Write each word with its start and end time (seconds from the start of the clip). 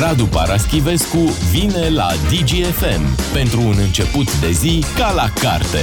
Radu 0.00 0.24
Paraschivescu 0.24 1.18
vine 1.52 1.88
la 1.88 2.08
DGFM 2.28 3.32
pentru 3.32 3.60
un 3.60 3.74
început 3.84 4.40
de 4.40 4.50
zi 4.50 4.84
ca 4.96 5.12
la 5.12 5.28
carte. 5.40 5.78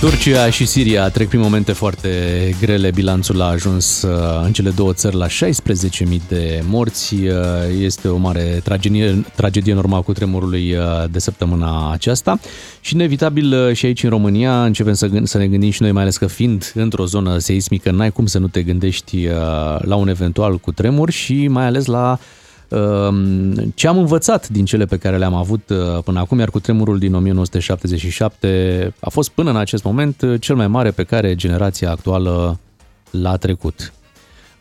Turcia 0.00 0.50
și 0.50 0.66
Siria 0.66 1.08
trec 1.08 1.28
prin 1.28 1.40
momente 1.40 1.72
foarte 1.72 2.08
grele. 2.60 2.90
Bilanțul 2.90 3.40
a 3.40 3.44
ajuns 3.44 4.02
uh, 4.02 4.42
în 4.44 4.52
cele 4.52 4.70
două 4.70 4.92
țări 4.92 5.16
la 5.16 5.26
16.000 5.26 5.32
de 6.28 6.62
morți. 6.68 7.14
Uh, 7.14 7.32
este 7.80 8.08
o 8.08 8.16
mare 8.16 8.60
tragedie, 8.64 9.24
tragedie 9.34 9.74
normal 9.74 10.02
cu 10.02 10.12
tremurului 10.12 10.74
uh, 10.74 11.04
de 11.10 11.18
săptămâna 11.18 11.92
aceasta. 11.92 12.38
Și 12.80 12.94
inevitabil 12.94 13.72
și 13.72 13.86
aici 13.86 14.02
în 14.02 14.10
România 14.10 14.64
începem 14.64 14.94
să, 14.94 15.06
gând, 15.06 15.26
să 15.26 15.38
ne 15.38 15.46
gândim 15.46 15.70
și 15.70 15.82
noi, 15.82 15.92
mai 15.92 16.02
ales 16.02 16.16
că 16.16 16.26
fiind 16.26 16.72
într-o 16.74 17.04
zonă 17.04 17.38
seismică, 17.38 17.90
n-ai 17.90 18.10
cum 18.10 18.26
să 18.26 18.38
nu 18.38 18.48
te 18.48 18.62
gândești 18.62 19.28
la 19.78 19.94
un 19.94 20.08
eventual 20.08 20.58
cu 20.58 20.72
tremur 20.72 21.10
și 21.10 21.48
mai 21.48 21.64
ales 21.64 21.86
la 21.86 22.18
Ehm, 22.18 22.42
ce 23.74 23.88
am 23.88 23.98
învățat 23.98 24.48
din 24.48 24.64
cele 24.64 24.84
pe 24.84 24.96
care 24.96 25.18
le-am 25.18 25.34
avut 25.34 25.68
uh, 25.68 26.02
până 26.04 26.18
acum, 26.18 26.38
iar 26.38 26.50
cu 26.50 26.60
tremurul 26.60 26.98
din 26.98 27.14
1977 27.14 28.94
a 29.00 29.08
fost 29.08 29.30
până 29.30 29.50
în 29.50 29.56
acest 29.56 29.84
moment 29.84 30.22
uh, 30.22 30.40
cel 30.40 30.56
mai 30.56 30.68
mare 30.68 30.90
pe 30.90 31.02
care 31.02 31.34
generația 31.34 31.90
actuală 31.90 32.58
l-a 33.10 33.36
trecut. 33.36 33.92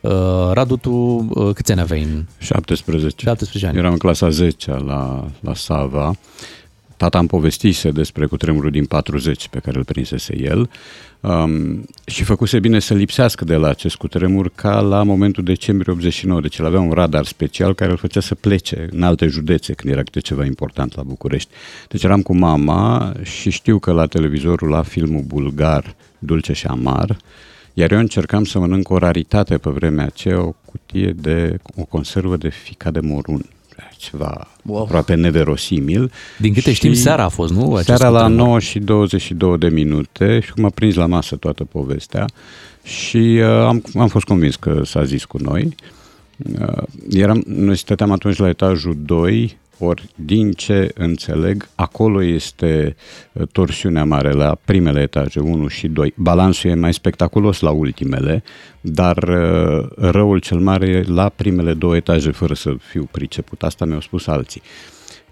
Uh, 0.01 0.11
Radu, 0.51 0.75
tu 0.75 1.27
câți 1.53 1.71
ani 1.71 1.81
aveai? 1.81 2.25
17. 2.37 3.15
17 3.17 3.67
ani. 3.67 3.77
Eram 3.77 3.91
în 3.91 3.97
clasa 3.97 4.29
10 4.29 4.71
la, 4.71 5.27
la 5.39 5.53
Sava. 5.53 6.13
Tata 7.03 7.19
îmi 7.19 7.27
povestise 7.27 7.91
despre 7.91 8.25
cutremurul 8.25 8.71
din 8.71 8.85
40 8.85 9.47
pe 9.47 9.59
care 9.59 9.77
îl 9.77 9.83
prinsese 9.83 10.39
el 10.39 10.69
um, 11.19 11.85
și 12.05 12.23
făcuse 12.23 12.59
bine 12.59 12.79
să 12.79 12.93
lipsească 12.93 13.45
de 13.45 13.55
la 13.55 13.67
acest 13.67 13.95
cutremur 13.95 14.51
ca 14.55 14.79
la 14.79 15.03
momentul 15.03 15.43
decembrie 15.43 15.93
89, 15.93 16.41
deci 16.41 16.57
el 16.57 16.65
avea 16.65 16.79
un 16.79 16.91
radar 16.91 17.25
special 17.25 17.73
care 17.73 17.91
îl 17.91 17.97
făcea 17.97 18.19
să 18.19 18.35
plece 18.35 18.87
în 18.91 19.03
alte 19.03 19.27
județe 19.27 19.73
când 19.73 19.93
era 19.93 20.03
câte 20.03 20.19
ceva 20.19 20.45
important 20.45 20.95
la 20.95 21.03
București. 21.03 21.49
Deci 21.87 22.03
eram 22.03 22.21
cu 22.21 22.35
mama 22.35 23.13
și 23.21 23.49
știu 23.49 23.79
că 23.79 23.91
la 23.91 24.05
televizorul 24.05 24.69
la 24.69 24.81
filmul 24.81 25.23
bulgar 25.27 25.95
Dulce 26.19 26.53
și 26.53 26.65
Amar, 26.67 27.17
iar 27.73 27.91
eu 27.91 27.99
încercam 27.99 28.43
să 28.43 28.59
mănânc 28.59 28.89
o 28.89 28.97
raritate 28.97 29.57
pe 29.57 29.69
vremea 29.69 30.05
aceea, 30.05 30.41
o 30.41 30.53
cutie 30.65 31.11
de, 31.11 31.57
o 31.75 31.83
conservă 31.83 32.37
de 32.37 32.49
fica 32.49 32.91
de 32.91 32.99
morun 32.99 33.45
ceva 33.97 34.47
wow. 34.65 34.81
aproape 34.81 35.15
neverosimil. 35.15 36.11
Din 36.37 36.53
câte 36.53 36.69
și 36.69 36.75
știm, 36.75 36.93
seara 36.93 37.23
a 37.23 37.27
fost, 37.27 37.53
nu? 37.53 37.73
Acest 37.73 37.85
seara 37.87 38.09
la 38.09 38.27
9 38.27 38.59
și 38.59 38.79
22 38.79 39.57
de 39.57 39.69
minute 39.69 40.39
și 40.39 40.51
cum 40.51 40.65
a 40.65 40.69
prins 40.69 40.95
la 40.95 41.05
masă 41.05 41.35
toată 41.35 41.63
povestea 41.63 42.25
și 42.83 43.17
uh, 43.17 43.47
am, 43.47 43.83
am 43.95 44.07
fost 44.07 44.25
convins 44.25 44.55
că 44.55 44.81
s-a 44.83 45.03
zis 45.03 45.25
cu 45.25 45.37
noi. 45.37 45.75
Uh, 46.59 46.83
eram, 47.09 47.43
noi 47.47 47.77
stăteam 47.77 48.11
atunci 48.11 48.37
la 48.37 48.49
etajul 48.49 48.97
2, 49.05 49.57
ori, 49.77 50.09
din 50.15 50.51
ce 50.51 50.91
înțeleg, 50.93 51.67
acolo 51.75 52.23
este 52.23 52.95
uh, 53.31 53.47
torsiunea 53.51 54.05
mare 54.05 54.31
la 54.31 54.57
primele 54.65 55.01
etaje, 55.01 55.39
1 55.39 55.67
și 55.67 55.87
2. 55.87 56.13
Balansul 56.15 56.69
e 56.69 56.75
mai 56.75 56.93
spectaculos 56.93 57.59
la 57.59 57.71
ultimele, 57.71 58.43
dar 58.81 59.17
uh, 59.17 59.87
răul 59.95 60.39
cel 60.39 60.59
mare 60.59 60.87
e 60.87 61.03
la 61.07 61.29
primele 61.29 61.73
două 61.73 61.95
etaje, 61.95 62.31
fără 62.31 62.53
să 62.53 62.75
fiu 62.79 63.07
priceput. 63.11 63.63
Asta 63.63 63.85
mi-au 63.85 64.01
spus 64.01 64.27
alții. 64.27 64.61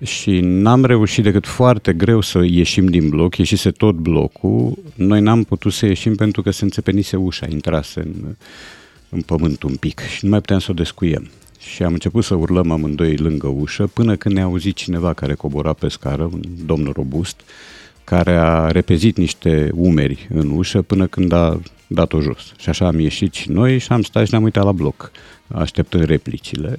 Și 0.03 0.39
n-am 0.39 0.85
reușit 0.85 1.23
decât 1.23 1.47
foarte 1.47 1.93
greu 1.93 2.21
să 2.21 2.39
ieșim 2.43 2.85
din 2.85 3.09
bloc, 3.09 3.37
ieșise 3.37 3.71
tot 3.71 3.95
blocul. 3.95 4.77
Noi 4.95 5.21
n-am 5.21 5.43
putut 5.43 5.73
să 5.73 5.85
ieșim 5.85 6.15
pentru 6.15 6.41
că 6.41 6.51
se 6.51 6.63
înțepenise 6.63 7.15
ușa, 7.15 7.45
intrase 7.49 7.99
în, 7.99 8.35
în 9.09 9.21
pământ 9.21 9.63
un 9.63 9.75
pic 9.75 9.99
și 9.99 10.25
nu 10.25 10.29
mai 10.29 10.39
puteam 10.39 10.59
să 10.59 10.67
o 10.71 10.73
descuiem 10.73 11.29
și 11.61 11.83
am 11.83 11.93
început 11.93 12.23
să 12.23 12.35
urlăm 12.35 12.71
amândoi 12.71 13.17
lângă 13.17 13.47
ușă 13.47 13.87
până 13.87 14.15
când 14.15 14.35
ne-a 14.35 14.43
auzit 14.43 14.75
cineva 14.75 15.13
care 15.13 15.33
cobora 15.33 15.73
pe 15.73 15.87
scară, 15.87 16.23
un 16.23 16.41
domn 16.65 16.91
robust, 16.93 17.41
care 18.03 18.35
a 18.35 18.67
repezit 18.67 19.17
niște 19.17 19.71
umeri 19.73 20.27
în 20.33 20.49
ușă 20.49 20.81
până 20.81 21.07
când 21.07 21.31
a 21.31 21.59
dat-o 21.87 22.21
jos. 22.21 22.53
Și 22.57 22.69
așa 22.69 22.87
am 22.87 22.99
ieșit 22.99 23.33
și 23.33 23.51
noi 23.51 23.77
și 23.77 23.91
am 23.91 24.01
stat 24.01 24.25
și 24.25 24.31
ne-am 24.31 24.43
uitat 24.43 24.63
la 24.63 24.71
bloc, 24.71 25.11
așteptând 25.47 26.03
replicile. 26.03 26.75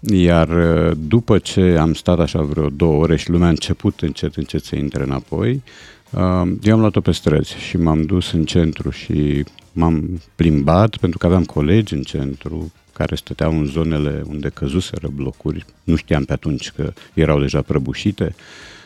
Iar 0.00 0.48
uh, 0.48 0.96
după 1.08 1.38
ce 1.38 1.76
am 1.80 1.94
stat 1.94 2.18
așa 2.18 2.42
vreo 2.42 2.68
două 2.68 3.02
ore 3.02 3.16
și 3.16 3.30
lumea 3.30 3.46
a 3.46 3.50
început 3.50 4.00
încet, 4.00 4.36
încet 4.36 4.64
să 4.64 4.76
intre 4.76 5.02
înapoi, 5.02 5.62
uh, 6.10 6.52
eu 6.62 6.74
am 6.74 6.80
luat-o 6.80 7.00
pe 7.00 7.12
străzi 7.12 7.54
și 7.56 7.76
m-am 7.76 8.02
dus 8.02 8.32
în 8.32 8.44
centru 8.44 8.90
și 8.90 9.44
m-am 9.72 10.20
plimbat 10.34 10.96
pentru 10.96 11.18
că 11.18 11.26
aveam 11.26 11.44
colegi 11.44 11.94
în 11.94 12.02
centru, 12.02 12.72
care 12.98 13.14
stăteau 13.14 13.58
în 13.58 13.66
zonele 13.66 14.22
unde 14.28 14.48
căzuseră 14.48 15.08
blocuri. 15.14 15.64
Nu 15.84 15.96
știam 15.96 16.24
pe 16.24 16.32
atunci 16.32 16.70
că 16.70 16.92
erau 17.14 17.40
deja 17.40 17.62
prăbușite, 17.62 18.34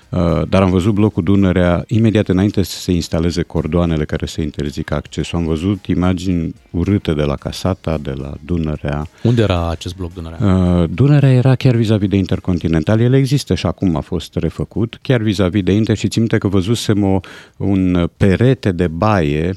uh, 0.09 0.43
dar 0.49 0.62
am 0.62 0.71
văzut 0.71 0.95
blocul 0.95 1.23
Dunărea 1.23 1.84
imediat 1.87 2.28
înainte 2.28 2.62
să 2.62 2.78
se 2.78 2.93
instaleze 2.93 3.43
cordoanele 3.43 4.05
care 4.05 4.27
să 4.27 4.41
interzică 4.41 4.95
accesul. 4.95 5.39
Am 5.39 5.45
văzut 5.45 5.87
imagini 5.87 6.55
urâte 6.71 7.12
de 7.12 7.23
la 7.23 7.34
Casata, 7.34 7.99
de 7.99 8.12
la 8.12 8.33
Dunărea. 8.45 9.06
Unde 9.23 9.43
era 9.43 9.71
acest 9.71 9.97
bloc 9.97 10.12
Dunărea? 10.12 10.39
Uh, 10.47 10.89
Dunărea 10.91 11.33
era 11.33 11.55
chiar 11.55 11.75
vis-a-vis 11.75 12.09
de 12.09 12.17
Intercontinental. 12.17 13.00
El 13.00 13.15
există 13.15 13.55
și 13.55 13.67
acum 13.67 13.97
a 13.97 14.00
fost 14.00 14.34
refăcut, 14.34 14.99
chiar 15.03 15.21
vis-a-vis 15.21 15.62
de 15.62 15.73
Inter 15.73 15.97
și 15.97 16.09
ținte 16.09 16.39
că 16.39 16.49
văzusem 16.49 17.03
o, 17.03 17.21
un 17.56 18.11
perete 18.17 18.73
de 18.73 18.87
baie 18.87 19.55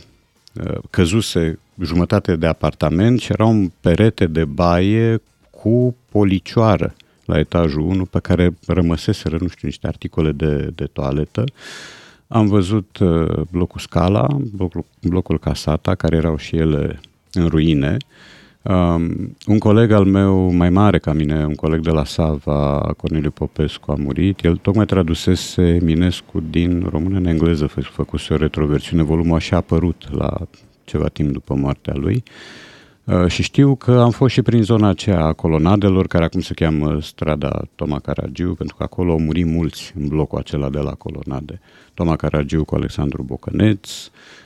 uh, 0.53 0.77
căzuse 0.89 1.59
jumătate 1.81 2.35
de 2.35 2.45
apartament 2.45 3.19
și 3.19 3.31
era 3.31 3.45
un 3.45 3.71
perete 3.81 4.25
de 4.25 4.45
baie 4.45 5.21
cu 5.49 5.95
policioară 6.11 6.95
la 7.25 7.39
etajul 7.39 7.81
1 7.81 8.05
pe 8.05 8.19
care 8.19 8.57
rămăseseră, 8.67 9.37
nu 9.39 9.47
știu, 9.47 9.67
niște 9.67 9.87
articole 9.87 10.31
de, 10.31 10.71
de 10.75 10.85
toaletă. 10.85 11.43
Am 12.27 12.47
văzut 12.47 12.97
uh, 12.97 13.41
blocul 13.51 13.79
Scala, 13.79 14.27
blocul, 14.55 14.85
blocul 15.01 15.39
Casata, 15.39 15.95
care 15.95 16.15
erau 16.15 16.37
și 16.37 16.55
ele 16.55 16.99
în 17.33 17.47
ruine. 17.47 17.97
Um, 18.61 19.35
un 19.45 19.57
coleg 19.57 19.91
al 19.91 20.05
meu 20.05 20.51
mai 20.51 20.69
mare 20.69 20.99
ca 20.99 21.13
mine, 21.13 21.45
un 21.45 21.55
coleg 21.55 21.81
de 21.81 21.89
la 21.89 22.05
Sava, 22.05 22.93
Corneliu 22.97 23.31
Popescu, 23.31 23.91
a 23.91 23.95
murit. 23.95 24.43
El 24.43 24.57
tocmai 24.57 24.85
tradusese 24.85 25.79
Minescu 25.81 26.43
din 26.49 26.87
română 26.89 27.17
în 27.17 27.25
engleză, 27.25 27.65
fă, 27.65 27.81
făcuse 27.81 28.33
o 28.33 28.37
retroversiune, 28.37 29.03
volumul 29.03 29.35
așa 29.35 29.55
a 29.55 29.59
apărut 29.59 30.07
la 30.11 30.47
ceva 30.85 31.07
timp 31.07 31.31
după 31.31 31.53
moartea 31.53 31.93
lui. 31.95 32.23
Uh, 33.05 33.27
și 33.27 33.43
știu 33.43 33.75
că 33.75 33.91
am 33.91 34.11
fost 34.11 34.33
și 34.33 34.41
prin 34.41 34.63
zona 34.63 34.87
aceea 34.87 35.23
a 35.23 35.33
colonadelor, 35.33 36.07
care 36.07 36.23
acum 36.23 36.41
se 36.41 36.53
cheamă 36.53 37.01
strada 37.01 37.61
Toma 37.75 37.99
Caragiu, 37.99 38.53
pentru 38.53 38.75
că 38.75 38.83
acolo 38.83 39.11
au 39.11 39.19
murit 39.19 39.45
mulți 39.45 39.93
în 39.99 40.07
blocul 40.07 40.37
acela 40.37 40.69
de 40.69 40.79
la 40.79 40.91
colonade. 40.91 41.59
Toma 41.93 42.15
Caragiu 42.15 42.65
cu 42.65 42.75
Alexandru 42.75 43.23
Bocăneț, 43.23 43.89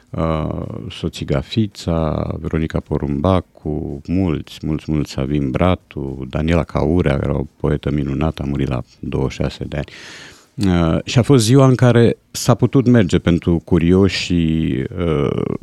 uh, 0.10 0.66
soțiga 0.90 1.40
Fița, 1.40 2.30
Veronica 2.40 2.80
Porumbac, 2.80 3.46
cu 3.52 4.02
mulți, 4.08 4.60
mulți, 4.62 4.92
mulți, 4.92 5.12
Savin 5.12 5.52
Bratu, 5.52 6.26
Daniela 6.30 6.64
Caurea, 6.64 7.20
era 7.24 7.38
o 7.38 7.46
poetă 7.60 7.92
minunată, 7.92 8.42
a 8.42 8.50
murit 8.50 8.68
la 8.68 8.82
26 9.00 9.64
de 9.64 9.76
ani. 9.78 9.88
Uh, 10.56 11.00
și 11.04 11.20
a 11.20 11.22
fost 11.22 11.44
ziua 11.44 11.68
în 11.68 11.76
care 11.76 12.18
s-a 12.32 12.56
putut 12.56 12.88
merge 12.88 13.20
pentru 13.20 13.62
curioși 13.66 14.34
uh, 14.98 15.56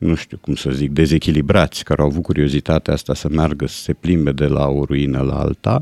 nu 0.00 0.14
știu 0.14 0.38
cum 0.40 0.54
să 0.54 0.70
zic, 0.70 0.90
dezechilibrați, 0.90 1.84
care 1.84 2.02
au 2.02 2.08
avut 2.08 2.22
curiozitatea 2.22 2.94
asta 2.94 3.14
să 3.14 3.28
meargă, 3.30 3.66
să 3.66 3.82
se 3.82 3.92
plimbe 3.92 4.32
de 4.32 4.46
la 4.46 4.66
o 4.66 4.84
ruină 4.84 5.20
la 5.20 5.38
alta, 5.38 5.78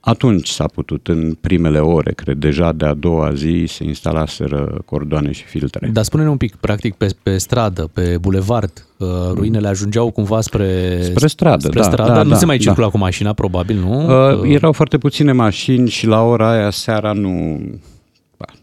atunci 0.00 0.48
s-a 0.48 0.64
putut, 0.74 1.08
în 1.08 1.36
primele 1.40 1.78
ore, 1.78 2.12
cred, 2.12 2.36
deja 2.36 2.72
de 2.72 2.84
a 2.84 2.94
doua 2.94 3.34
zi 3.34 3.64
se 3.68 3.84
instalaseră 3.84 4.82
cordoane 4.84 5.32
și 5.32 5.44
filtre. 5.44 5.90
Dar 5.92 6.04
spune-ne 6.04 6.28
un 6.28 6.36
pic, 6.36 6.56
practic, 6.56 6.94
pe, 6.94 7.06
pe 7.22 7.38
stradă, 7.38 7.90
pe 7.92 8.16
bulevard, 8.20 8.86
uh, 8.98 9.08
ruinele 9.32 9.68
ajungeau 9.68 10.10
cumva 10.10 10.40
spre, 10.40 10.98
spre 11.02 11.26
stradă. 11.26 11.66
Spre 11.66 11.80
da, 11.80 11.86
stradă, 11.86 12.12
da, 12.12 12.22
nu 12.22 12.30
da, 12.30 12.36
se 12.36 12.46
mai 12.46 12.56
da. 12.56 12.62
circula 12.62 12.88
cu 12.88 12.98
mașina, 12.98 13.32
probabil, 13.32 13.76
nu? 13.76 14.30
Uh, 14.40 14.50
erau 14.52 14.72
foarte 14.72 14.98
puține 14.98 15.32
mașini 15.32 15.88
și 15.88 16.06
la 16.06 16.22
ora 16.22 16.50
aia 16.50 16.70
seara 16.70 17.12
nu, 17.12 17.60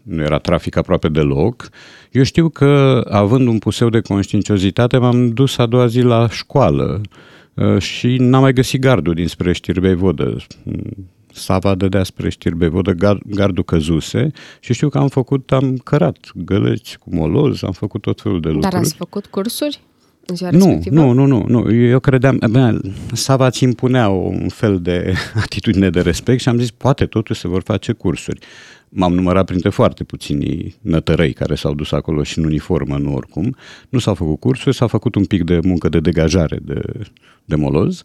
nu 0.02 0.22
era 0.22 0.38
trafic 0.38 0.76
aproape 0.76 1.08
deloc. 1.08 1.68
Eu 2.10 2.22
știu 2.22 2.48
că, 2.48 3.02
având 3.10 3.46
un 3.46 3.58
puseu 3.58 3.88
de 3.88 4.00
conștiinciozitate, 4.00 4.96
m-am 4.96 5.28
dus 5.28 5.58
a 5.58 5.66
doua 5.66 5.86
zi 5.86 6.00
la 6.00 6.28
școală 6.28 7.00
uh, 7.54 7.78
și 7.78 8.16
n-am 8.16 8.40
mai 8.40 8.52
găsit 8.52 8.80
gardul 8.80 9.14
dinspre 9.14 9.52
Știrbei 9.52 9.94
Vodă. 9.94 10.36
Sava 11.32 11.74
dădea 11.74 12.02
spre 12.02 12.28
Știrbei 12.28 12.68
Vodă, 12.68 13.18
gardul 13.26 13.64
căzuse 13.64 14.30
și 14.60 14.72
știu 14.72 14.88
că 14.88 14.98
am 14.98 15.08
făcut, 15.08 15.52
am 15.52 15.76
cărat 15.76 16.18
găleți 16.34 16.98
cu 16.98 17.14
moloz, 17.14 17.62
am 17.62 17.72
făcut 17.72 18.00
tot 18.00 18.20
felul 18.20 18.40
de 18.40 18.48
lucruri. 18.48 18.72
Dar 18.72 18.80
ați 18.80 18.94
făcut 18.94 19.26
cursuri? 19.26 19.80
în 20.28 20.36
ziua 20.36 20.50
nu, 20.50 20.58
respectivă? 20.58 20.94
nu, 20.94 21.12
nu, 21.12 21.26
nu, 21.26 21.44
nu. 21.48 21.72
Eu 21.72 22.00
credeam, 22.00 22.38
bine, 22.50 22.78
Sava 23.12 23.46
îți 23.46 23.62
impunea 23.62 24.08
un 24.08 24.48
fel 24.48 24.80
de 24.80 25.14
atitudine 25.44 25.90
de 25.90 26.00
respect 26.00 26.40
și 26.40 26.48
am 26.48 26.58
zis, 26.58 26.70
poate 26.70 27.06
totuși 27.06 27.40
se 27.40 27.48
vor 27.48 27.62
face 27.62 27.92
cursuri. 27.92 28.38
M-am 28.88 29.14
numărat 29.14 29.46
printre 29.46 29.68
foarte 29.68 30.04
puțini 30.04 30.74
nătărăi 30.80 31.32
care 31.32 31.54
s-au 31.54 31.74
dus 31.74 31.92
acolo 31.92 32.22
și 32.22 32.38
în 32.38 32.44
uniformă, 32.44 32.98
nu 32.98 33.14
oricum. 33.14 33.56
Nu 33.88 33.98
s-au 33.98 34.14
făcut 34.14 34.40
cursuri, 34.40 34.76
s-a 34.76 34.86
făcut 34.86 35.14
un 35.14 35.24
pic 35.24 35.44
de 35.44 35.58
muncă 35.62 35.88
de 35.88 36.00
degajare 36.00 36.58
de, 36.62 36.80
de 37.44 37.54
moloz 37.54 38.04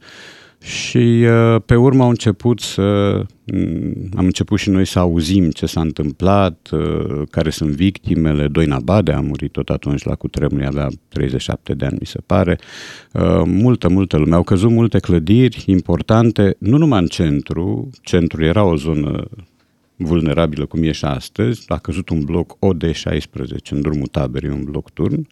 și 0.64 1.26
uh, 1.28 1.62
pe 1.66 1.76
urmă 1.76 2.04
au 2.04 2.10
început 2.10 2.60
să 2.60 3.14
mm, 3.54 4.10
am 4.16 4.26
început 4.26 4.60
și 4.60 4.70
noi 4.70 4.86
să 4.86 5.00
auzim 5.00 5.50
ce 5.50 5.66
s-a 5.66 5.82
întâmplat, 5.82 6.70
uh, 6.72 7.22
care 7.30 7.50
sunt 7.50 7.70
victimele. 7.70 8.48
Doina 8.48 8.80
Bade 8.80 9.12
a 9.12 9.20
murit 9.20 9.52
tot 9.52 9.70
atunci 9.70 10.04
la 10.04 10.16
cutremur, 10.16 10.64
avea 10.64 10.88
37 11.08 11.74
de 11.74 11.86
ani, 11.86 11.98
mi 12.00 12.06
se 12.06 12.20
pare. 12.26 12.60
Uh, 13.14 13.42
multă, 13.46 13.90
multă 13.90 14.18
lume. 14.18 14.36
Au 14.36 14.44
căzut 14.44 14.70
multe 14.70 15.00
clădiri 15.00 15.64
importante, 15.66 16.56
nu 16.58 16.78
numai 16.78 17.00
în 17.00 17.08
centru. 17.08 17.90
Centru 18.02 18.44
era 18.44 18.64
o 18.64 18.76
zonă 18.76 19.28
vulnerabilă 20.06 20.66
cum 20.66 20.84
e 20.84 20.92
și 20.92 21.06
astăzi. 21.06 21.64
A 21.68 21.78
căzut 21.78 22.10
un 22.10 22.24
bloc 22.24 22.58
OD16 22.58 23.70
în 23.70 23.82
drumul 23.82 24.08
taberei, 24.08 24.50
un 24.50 24.64
bloc 24.64 24.90
turn. 24.90 25.28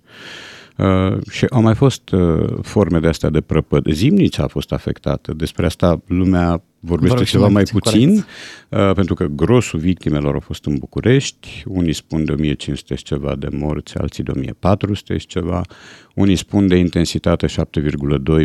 Uh, 0.77 1.17
și 1.31 1.45
au 1.49 1.61
mai 1.61 1.75
fost 1.75 2.09
uh, 2.09 2.45
forme 2.61 2.99
de 2.99 3.07
astea 3.07 3.29
de 3.29 3.41
prăpăd. 3.41 3.91
Zimnița 3.91 4.43
a 4.43 4.47
fost 4.47 4.71
afectată. 4.71 5.33
Despre 5.33 5.65
asta 5.65 6.01
lumea 6.07 6.63
vorbește 6.81 7.23
ceva 7.23 7.47
mai 7.47 7.63
puțin, 7.63 8.09
puțin 8.09 8.25
uh, 8.69 8.93
pentru 8.93 9.13
că 9.13 9.25
grosul 9.25 9.79
victimelor 9.79 10.33
au 10.33 10.39
fost 10.39 10.65
în 10.65 10.75
București, 10.77 11.63
unii 11.67 11.93
spun 11.93 12.25
de 12.25 12.31
1500 12.31 12.95
și 12.95 13.03
ceva 13.03 13.35
de 13.35 13.47
morți, 13.51 13.97
alții 13.97 14.23
de 14.23 14.31
1400 14.31 15.17
și 15.17 15.27
ceva, 15.27 15.61
unii 16.13 16.35
spun 16.35 16.67
de 16.67 16.75
intensitate 16.75 17.47
7,2 17.47 17.53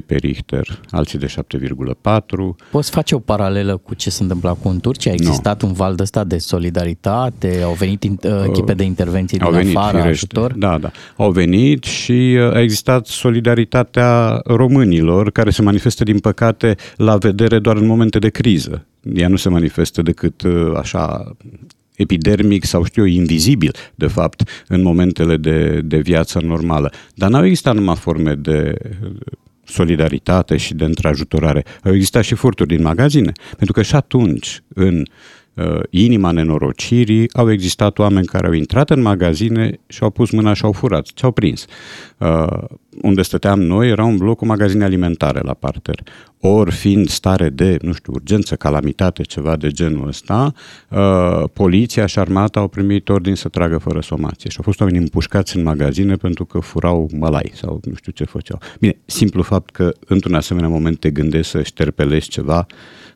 pe 0.07 0.15
Richter, 0.15 0.81
alții 0.91 1.19
de 1.19 1.27
7,4. 1.27 2.23
Poți 2.71 2.91
face 2.91 3.15
o 3.15 3.19
paralelă 3.19 3.77
cu 3.77 3.95
ce 3.95 4.11
se 4.11 4.23
întâmplă 4.23 4.49
acum 4.49 4.71
în 4.71 4.81
Turcia? 4.81 5.11
A 5.11 5.15
existat 5.15 5.63
no. 5.63 5.69
un 5.69 5.75
val 5.75 5.95
de 5.95 6.03
ăsta 6.03 6.25
de 6.25 6.39
solidaritate? 6.39 7.61
Au 7.65 7.73
venit 7.73 8.03
uh, 8.05 8.45
echipe 8.47 8.75
de 8.75 8.83
intervenții 8.83 9.39
din 9.39 9.51
venit, 9.51 9.77
afară, 9.77 9.99
firește. 9.99 10.11
ajutor? 10.11 10.53
Da, 10.53 10.79
da. 10.79 10.91
Au 11.17 11.31
venit 11.31 11.85
și 11.85 12.39
uh, 12.39 12.55
a 12.55 12.61
existat 12.61 13.07
solidaritatea 13.07 14.41
românilor, 14.45 15.31
care 15.31 15.51
se 15.51 15.63
manifestă, 15.63 16.05
din 16.05 16.19
păcate, 16.19 16.77
la 16.97 17.17
vedere 17.17 17.59
doar 17.59 17.77
în 17.77 17.87
momente 17.87 18.19
de 18.19 18.26
de 18.27 18.33
criză. 18.33 18.87
Ea 19.15 19.29
nu 19.29 19.37
se 19.37 19.49
manifestă 19.49 20.03
decât 20.03 20.43
uh, 20.43 20.73
așa 20.77 21.37
epidermic 21.97 22.65
sau 22.65 22.85
știu 22.85 23.07
eu, 23.07 23.15
invizibil, 23.15 23.73
de 23.95 24.07
fapt, 24.07 24.49
în 24.69 24.83
momentele 24.83 25.37
de, 25.37 25.81
de 25.85 25.99
viață 25.99 26.41
normală. 26.41 26.93
Dar 27.15 27.31
n-au 27.31 27.45
existat 27.45 27.75
numai 27.75 27.97
forme 27.97 28.35
de 28.35 28.79
solidaritate 29.65 30.57
și 30.57 30.75
de 30.75 30.85
întrajutorare. 30.85 31.65
Au 31.85 31.95
existat 31.95 32.25
și 32.25 32.35
furturi 32.35 32.69
din 32.69 32.83
magazine, 32.83 33.33
pentru 33.57 33.73
că 33.73 33.83
și 33.83 33.95
atunci, 33.95 34.63
în 34.75 35.03
uh, 35.55 35.81
inima 35.91 36.31
nenorocirii, 36.31 37.33
au 37.33 37.51
existat 37.53 37.99
oameni 37.99 38.27
care 38.27 38.47
au 38.47 38.53
intrat 38.53 38.91
în 38.91 39.03
magazine 39.03 39.81
și 39.87 40.03
au 40.03 40.11
pus 40.11 40.31
mâna 40.31 40.53
și 40.53 40.65
au 40.65 40.73
furat, 40.73 41.07
ce 41.07 41.25
au 41.25 41.33
prins. 41.33 41.65
Uh, 42.19 42.65
unde 43.03 43.23
stăteam 43.23 43.61
noi 43.61 43.89
era 43.89 44.05
un 44.05 44.17
bloc 44.17 44.37
cu 44.37 44.47
magazine 44.47 44.85
alimentare 44.85 45.41
la 45.43 45.55
parter. 45.55 46.03
Ori 46.41 46.73
fiind 46.73 47.09
stare 47.09 47.49
de, 47.49 47.77
nu 47.83 47.93
știu, 47.93 48.13
urgență, 48.13 48.57
calamitate, 48.57 49.23
ceva 49.23 49.57
de 49.57 49.69
genul 49.69 50.09
ăsta, 50.09 50.53
uh, 50.91 51.45
poliția 51.53 52.07
și 52.07 52.19
armata 52.19 52.61
au 52.61 52.69
primit 52.69 53.09
ordin 53.09 53.35
să 53.35 53.49
tragă 53.49 53.79
fără 53.79 54.01
somație 54.01 54.51
și 54.51 54.57
au 54.57 54.65
fost 54.65 54.81
oameni 54.81 54.99
împușcați 54.99 55.57
în 55.57 55.63
magazine 55.63 56.15
pentru 56.15 56.45
că 56.45 56.59
furau 56.59 57.11
mălai 57.19 57.51
sau 57.55 57.81
nu 57.85 57.95
știu 57.95 58.13
ce 58.13 58.25
făceau. 58.25 58.59
Bine, 58.81 58.97
simplu 59.05 59.43
fapt 59.43 59.71
că 59.71 59.93
într-un 60.07 60.35
asemenea 60.35 60.69
moment 60.69 60.99
te 60.99 61.11
gândești 61.11 61.51
să 61.51 61.63
șterpelești 61.63 62.31
ceva, 62.31 62.67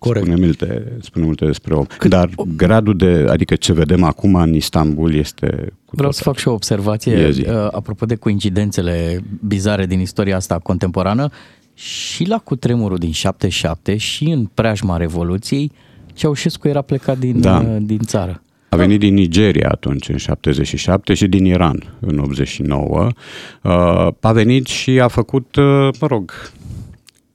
Corect. 0.00 0.26
Spune 0.26 0.44
multe, 0.44 0.96
spune 1.00 1.24
multe 1.24 1.44
despre 1.44 1.74
om. 1.74 1.84
Cât... 1.84 2.10
Dar 2.10 2.30
gradul 2.56 2.96
de, 2.96 3.26
adică 3.28 3.54
ce 3.54 3.72
vedem 3.72 4.02
acum 4.02 4.34
în 4.34 4.54
Istanbul 4.54 5.14
este... 5.14 5.72
Cu 5.90 5.96
Vreau 5.96 6.12
să 6.12 6.22
fac 6.22 6.36
și 6.36 6.48
o 6.48 6.52
observație 6.52 7.26
uh, 7.26 7.68
apropo 7.70 8.06
de 8.06 8.14
coincidențele 8.14 9.24
bizare 9.46 9.86
din 9.86 10.00
istoria 10.00 10.36
asta 10.36 10.58
contemporană. 10.58 11.30
Și 11.74 12.24
la 12.26 12.38
cutremurul 12.38 12.98
din 12.98 13.12
77 13.12 13.96
și 13.96 14.24
în 14.24 14.48
preajma 14.54 14.96
Revoluției, 14.96 15.72
Ceaușescu 16.14 16.68
era 16.68 16.82
plecat 16.82 17.18
din, 17.18 17.40
da. 17.40 17.58
Uh, 17.58 17.76
din 17.80 17.98
țară. 17.98 18.42
A 18.68 18.76
venit 18.76 18.98
din 18.98 19.14
Nigeria 19.14 19.68
atunci, 19.70 20.08
în 20.08 20.16
77, 20.16 21.14
și 21.14 21.26
din 21.26 21.44
Iran, 21.44 21.94
în 22.00 22.18
89. 22.18 23.08
Uh, 23.62 23.72
a 24.20 24.32
venit 24.32 24.66
și 24.66 25.00
a 25.00 25.08
făcut, 25.08 25.56
mă 26.00 26.06
rog, 26.06 26.32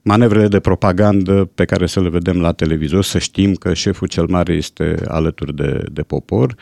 manevrele 0.02 0.48
de 0.48 0.60
propagandă 0.60 1.50
pe 1.54 1.64
care 1.64 1.86
să 1.86 2.00
le 2.00 2.08
vedem 2.08 2.40
la 2.40 2.52
televizor, 2.52 3.04
să 3.04 3.18
știm 3.18 3.54
că 3.54 3.74
șeful 3.74 4.08
cel 4.08 4.26
mare 4.28 4.52
este 4.52 4.96
alături 5.08 5.54
de, 5.54 5.84
de 5.92 6.02
popor. 6.02 6.54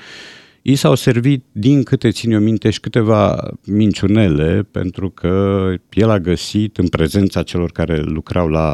I 0.67 0.75
s-au 0.75 0.95
servit, 0.95 1.45
din 1.53 1.83
câte 1.83 2.11
țin 2.11 2.33
eu 2.33 2.41
minte, 2.41 2.71
și 2.71 2.81
câteva 2.81 3.51
minciunele, 3.67 4.67
pentru 4.71 5.11
că 5.11 5.69
el 5.91 6.11
a 6.11 6.19
găsit, 6.19 6.77
în 6.77 6.89
prezența 6.89 7.43
celor 7.43 7.71
care 7.71 8.01
lucrau 8.01 8.49
la 8.49 8.73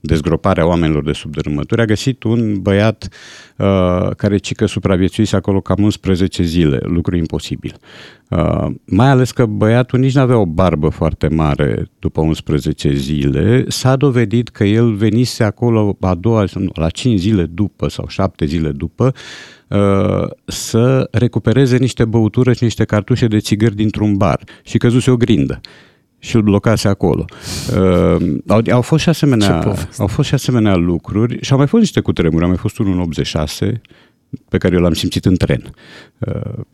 dezgroparea 0.00 0.66
oamenilor 0.66 1.02
de 1.02 1.12
sub 1.12 1.34
dărâmături, 1.34 1.80
a 1.80 1.84
găsit 1.84 2.22
un 2.22 2.60
băiat 2.62 3.08
uh, 3.56 4.10
care 4.16 4.36
cică 4.36 4.66
supraviețuise 4.66 5.36
acolo 5.36 5.60
cam 5.60 5.82
11 5.82 6.42
zile, 6.42 6.78
lucru 6.82 7.16
imposibil. 7.16 7.76
Uh, 8.30 8.66
mai 8.84 9.08
ales 9.08 9.30
că 9.30 9.46
băiatul 9.46 9.98
nici 9.98 10.14
nu 10.14 10.20
avea 10.20 10.38
o 10.38 10.46
barbă 10.46 10.88
foarte 10.88 11.28
mare 11.28 11.90
după 11.98 12.20
11 12.20 12.94
zile, 12.94 13.64
s-a 13.68 13.96
dovedit 13.96 14.48
că 14.48 14.64
el 14.64 14.94
venise 14.94 15.44
acolo 15.44 15.96
a 16.00 16.14
doua, 16.14 16.44
la 16.74 16.88
5 16.88 17.20
zile 17.20 17.44
după 17.44 17.88
sau 17.88 18.08
7 18.08 18.44
zile 18.44 18.70
după, 18.70 19.04
uh, 19.14 19.55
să 20.44 21.08
recupereze 21.10 21.76
niște 21.76 22.04
băutură 22.04 22.52
și 22.52 22.62
niște 22.62 22.84
cartușe 22.84 23.26
de 23.26 23.38
țigări 23.38 23.74
dintr-un 23.74 24.16
bar 24.16 24.40
și 24.62 24.78
căzuse 24.78 25.10
o 25.10 25.16
grindă 25.16 25.60
și 26.18 26.36
îl 26.36 26.42
blocase 26.42 26.88
acolo. 26.88 27.24
Uh, 27.70 28.38
au, 28.46 28.62
au, 28.70 28.82
fost 28.82 29.02
și 29.02 29.08
asemenea, 29.08 29.76
au 29.98 30.06
fost 30.06 30.28
și 30.28 30.34
asemenea 30.34 30.76
lucruri 30.76 31.38
și 31.40 31.52
au 31.52 31.58
mai 31.58 31.66
fost 31.66 31.82
niște 31.82 32.00
cutremuri. 32.00 32.44
A 32.44 32.46
mai 32.46 32.56
fost 32.56 32.78
unul 32.78 32.92
în 32.92 33.00
86 33.00 33.80
pe 34.48 34.58
care 34.58 34.74
eu 34.74 34.80
l-am 34.80 34.92
simțit 34.92 35.24
în 35.24 35.36
tren. 35.36 35.74
Uh, 36.18 36.64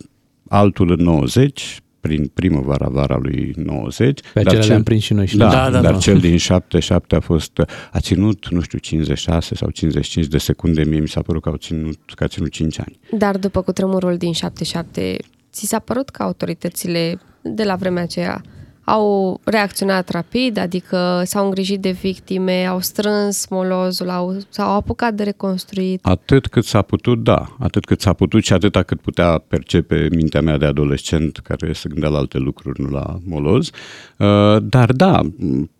altul 0.48 0.90
în 0.90 1.04
90, 1.04 1.80
prin 2.02 2.30
primăvara, 2.34 2.88
vara 2.88 3.18
lui 3.22 3.52
90. 3.56 4.20
Pe 4.32 4.42
dar 4.42 4.52
cel, 4.52 4.68
le-am 4.68 4.82
prins 4.82 5.02
și 5.02 5.12
noi 5.12 5.26
și 5.26 5.36
da, 5.36 5.48
da, 5.48 5.70
da, 5.70 5.80
dar 5.80 5.92
da. 5.92 5.98
cel 5.98 6.18
din 6.18 6.36
77 6.36 7.14
a 7.14 7.20
fost, 7.20 7.58
a 7.92 8.00
ținut, 8.00 8.48
nu 8.48 8.60
știu, 8.60 8.78
56 8.78 9.54
sau 9.54 9.70
55 9.70 10.26
de 10.26 10.38
secunde, 10.38 10.84
mie 10.84 11.00
mi 11.00 11.08
s-a 11.08 11.22
părut 11.22 11.42
că, 11.42 11.48
au 11.48 11.56
ținut, 11.56 11.98
că 12.14 12.24
a 12.24 12.26
ținut 12.26 12.50
5 12.50 12.80
ani. 12.80 12.98
Dar 13.18 13.36
după 13.36 13.62
cutremurul 13.62 14.16
din 14.16 14.32
77, 14.32 15.16
ți 15.52 15.66
s-a 15.66 15.78
părut 15.78 16.08
că 16.08 16.22
autoritățile 16.22 17.20
de 17.42 17.64
la 17.64 17.76
vremea 17.76 18.02
aceea 18.02 18.42
au 18.84 19.40
reacționat 19.44 20.08
rapid, 20.08 20.58
adică 20.58 21.22
s-au 21.24 21.44
îngrijit 21.44 21.80
de 21.80 21.90
victime, 21.90 22.66
au 22.66 22.80
strâns 22.80 23.46
molozul, 23.48 24.08
au, 24.08 24.36
s-au 24.48 24.74
apucat 24.74 25.14
de 25.14 25.22
reconstruit. 25.22 26.04
Atât 26.04 26.46
cât 26.46 26.64
s-a 26.64 26.82
putut, 26.82 27.22
da. 27.22 27.56
Atât 27.58 27.84
cât 27.84 28.00
s-a 28.00 28.12
putut 28.12 28.44
și 28.44 28.52
atât 28.52 28.76
cât 28.82 29.00
putea 29.00 29.42
percepe 29.48 30.08
mintea 30.10 30.40
mea 30.40 30.58
de 30.58 30.66
adolescent 30.66 31.38
care 31.38 31.72
se 31.72 31.88
gândea 31.88 32.08
la 32.08 32.18
alte 32.18 32.38
lucruri, 32.38 32.82
nu 32.82 32.88
la 32.88 33.18
moloz. 33.24 33.70
Uh, 34.18 34.56
dar 34.62 34.92
da, 34.92 35.20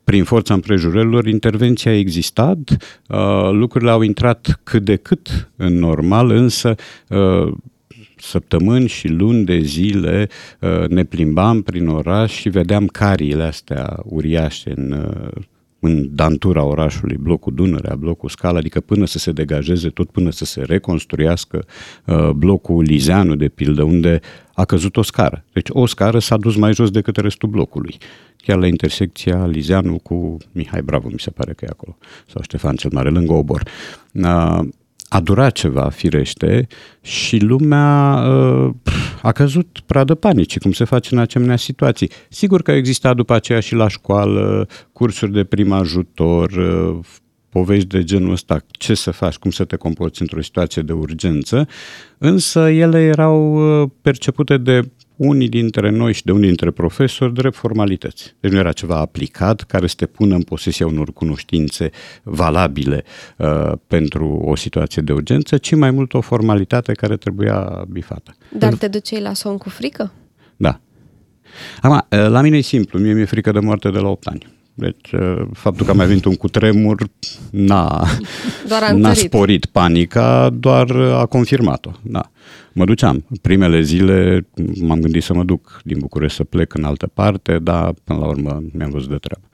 prin 0.05 0.25
forța 0.25 0.55
împrejurărilor, 0.55 1.27
intervenția 1.27 1.91
a 1.91 1.97
existat, 1.97 2.59
uh, 3.09 3.51
lucrurile 3.51 3.91
au 3.91 4.01
intrat 4.01 4.61
cât 4.63 4.85
de 4.85 4.97
cât 4.97 5.51
în 5.57 5.79
normal, 5.79 6.31
însă 6.31 6.75
uh, 7.09 7.53
săptămâni 8.23 8.89
și 8.89 9.09
luni 9.09 9.45
de 9.45 9.59
zile 9.59 10.29
uh, 10.61 10.89
ne 10.89 11.05
plimbam 11.05 11.63
prin 11.63 11.89
oraș 11.89 12.33
și 12.33 12.49
vedeam 12.49 12.87
cariile 12.87 13.43
astea 13.43 13.99
uriașe 14.05 14.73
în, 14.77 14.93
uh, 14.93 15.43
în 15.81 16.15
dantura 16.15 16.65
orașului, 16.65 17.17
blocul 17.21 17.55
Dunărea, 17.55 17.95
blocul 17.95 18.29
Scala, 18.29 18.59
adică 18.59 18.81
până 18.81 19.07
să 19.07 19.19
se 19.19 19.33
degajeze 19.33 19.89
tot, 19.89 20.11
până 20.11 20.31
să 20.31 20.45
se 20.45 20.63
reconstruiască 20.63 21.65
uh, 22.05 22.31
blocul 22.31 22.83
Lizeanu, 22.83 23.35
de 23.35 23.49
pildă, 23.49 23.83
unde 23.83 24.21
a 24.55 24.65
căzut 24.65 24.97
o 24.97 25.03
scară. 25.03 25.45
Deci 25.53 25.69
o 25.71 25.87
scară 25.87 26.19
s-a 26.19 26.37
dus 26.37 26.57
mai 26.57 26.75
jos 26.75 26.91
decât 26.91 27.17
restul 27.17 27.49
blocului. 27.49 27.97
Chiar 28.37 28.59
la 28.59 28.67
intersecția 28.67 29.47
Lizeanu 29.47 29.99
cu 29.99 30.37
Mihai 30.53 30.83
Bravo, 30.83 31.09
mi 31.09 31.21
se 31.21 31.31
pare 31.31 31.53
că 31.53 31.65
e 31.65 31.69
acolo, 31.71 31.97
sau 32.27 32.43
Ștefan 32.43 32.77
cel 32.77 32.91
Mare, 32.93 33.11
lângă 33.11 33.33
Obor 33.33 33.63
a 35.13 35.21
durat 35.21 35.53
ceva, 35.53 35.89
firește, 35.89 36.67
și 37.01 37.39
lumea 37.39 38.15
uh, 38.15 38.71
a 39.23 39.33
căzut 39.33 39.81
pradă 39.87 40.15
panicii, 40.15 40.61
cum 40.61 40.73
se 40.73 40.85
face 40.85 41.15
în 41.15 41.21
asemenea 41.21 41.57
situații. 41.57 42.11
Sigur 42.29 42.63
că 42.63 42.71
a 42.71 42.77
existat 42.77 43.17
după 43.17 43.35
aceea 43.35 43.61
și 43.61 43.75
la 43.75 43.89
școală 43.89 44.69
cursuri 44.93 45.33
de 45.33 45.45
prim 45.45 45.73
ajutor, 45.73 46.51
uh, 46.51 46.99
povești 47.49 47.89
de 47.89 48.05
genul 48.05 48.33
ăsta, 48.33 48.59
ce 48.71 48.95
să 48.95 49.11
faci, 49.11 49.37
cum 49.37 49.51
să 49.51 49.65
te 49.65 49.77
comporți 49.77 50.21
într-o 50.21 50.43
situație 50.43 50.83
de 50.83 50.93
urgență, 50.93 51.69
însă 52.19 52.71
ele 52.71 53.01
erau 53.01 53.55
uh, 53.83 53.89
percepute 54.01 54.57
de 54.57 54.91
unii 55.23 55.49
dintre 55.49 55.91
noi 55.91 56.13
și 56.13 56.25
de 56.25 56.33
unii 56.33 56.47
dintre 56.47 56.71
profesori 56.71 57.35
drept 57.35 57.57
formalități. 57.57 58.35
Deci 58.41 58.51
nu 58.51 58.59
era 58.59 58.73
ceva 58.73 58.97
aplicat 58.97 59.63
care 59.63 59.87
să 59.87 59.95
te 59.97 60.07
pună 60.07 60.35
în 60.35 60.43
posesia 60.43 60.87
unor 60.87 61.13
cunoștințe 61.13 61.91
valabile 62.23 63.05
uh, 63.37 63.73
pentru 63.87 64.43
o 64.45 64.57
situație 64.57 65.03
de 65.03 65.13
urgență, 65.13 65.57
ci 65.57 65.75
mai 65.75 65.91
mult 65.91 66.15
o 66.15 66.21
formalitate 66.21 66.93
care 66.93 67.17
trebuia 67.17 67.85
bifată. 67.89 68.35
Dar 68.59 68.75
te 68.75 68.89
duceai 68.89 69.21
la 69.21 69.33
somn 69.33 69.57
cu 69.57 69.69
frică? 69.69 70.13
Da. 70.57 70.81
Acum, 71.81 71.97
uh, 71.97 72.29
la 72.29 72.41
mine 72.41 72.57
e 72.57 72.61
simplu, 72.61 72.99
mie 72.99 73.13
mi-e 73.13 73.25
frică 73.25 73.51
de 73.51 73.59
moarte 73.59 73.91
de 73.91 73.99
la 73.99 74.09
8 74.09 74.27
ani. 74.27 74.47
Deci 74.75 75.13
uh, 75.13 75.43
faptul 75.53 75.85
că 75.85 75.91
a 75.91 75.95
mai 75.95 76.07
venit 76.07 76.25
un 76.25 76.35
cutremur 76.35 77.09
n-a, 77.51 78.07
Doar 78.69 78.83
a 78.83 78.87
n-a 78.87 78.95
întărit. 78.95 79.19
sporit 79.19 79.67
panica, 79.67 80.51
doar 80.51 80.91
a 80.91 81.27
confirmat-o. 81.27 81.91
Da. 82.03 82.31
Mă 82.73 82.85
duceam. 82.85 83.25
Primele 83.41 83.81
zile 83.81 84.47
m-am 84.81 85.01
gândit 85.01 85.23
să 85.23 85.35
mă 85.35 85.45
duc 85.45 85.81
din 85.85 85.99
București 85.99 86.37
să 86.37 86.45
plec 86.45 86.75
în 86.75 86.85
altă 86.85 87.07
parte, 87.07 87.59
dar 87.59 87.95
până 88.05 88.19
la 88.19 88.27
urmă 88.27 88.63
mi-am 88.73 88.91
văzut 88.91 89.09
de 89.09 89.17
treabă. 89.17 89.47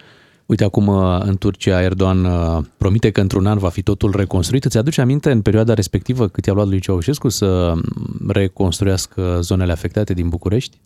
Uite, 0.46 0.64
acum 0.64 0.86
uh, 0.86 1.20
în 1.20 1.36
Turcia 1.36 1.82
Erdogan 1.82 2.24
uh, 2.24 2.64
promite 2.76 3.10
că 3.10 3.20
într-un 3.20 3.46
an 3.46 3.58
va 3.58 3.68
fi 3.68 3.82
totul 3.82 4.14
reconstruit. 4.16 4.64
Îți 4.64 4.78
aduce 4.78 5.00
aminte 5.00 5.30
în 5.30 5.40
perioada 5.42 5.74
respectivă 5.74 6.28
cât 6.28 6.46
i-a 6.46 6.52
luat 6.52 6.66
lui 6.66 6.80
Ceaușescu 6.80 7.28
să 7.28 7.72
reconstruiască 8.28 9.38
zonele 9.40 9.72
afectate 9.72 10.14
din 10.14 10.28
București? 10.28 10.76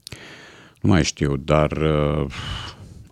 Nu 0.81 0.91
mai 0.91 1.05
știu, 1.05 1.37
dar 1.45 1.71
uh, 1.71 2.25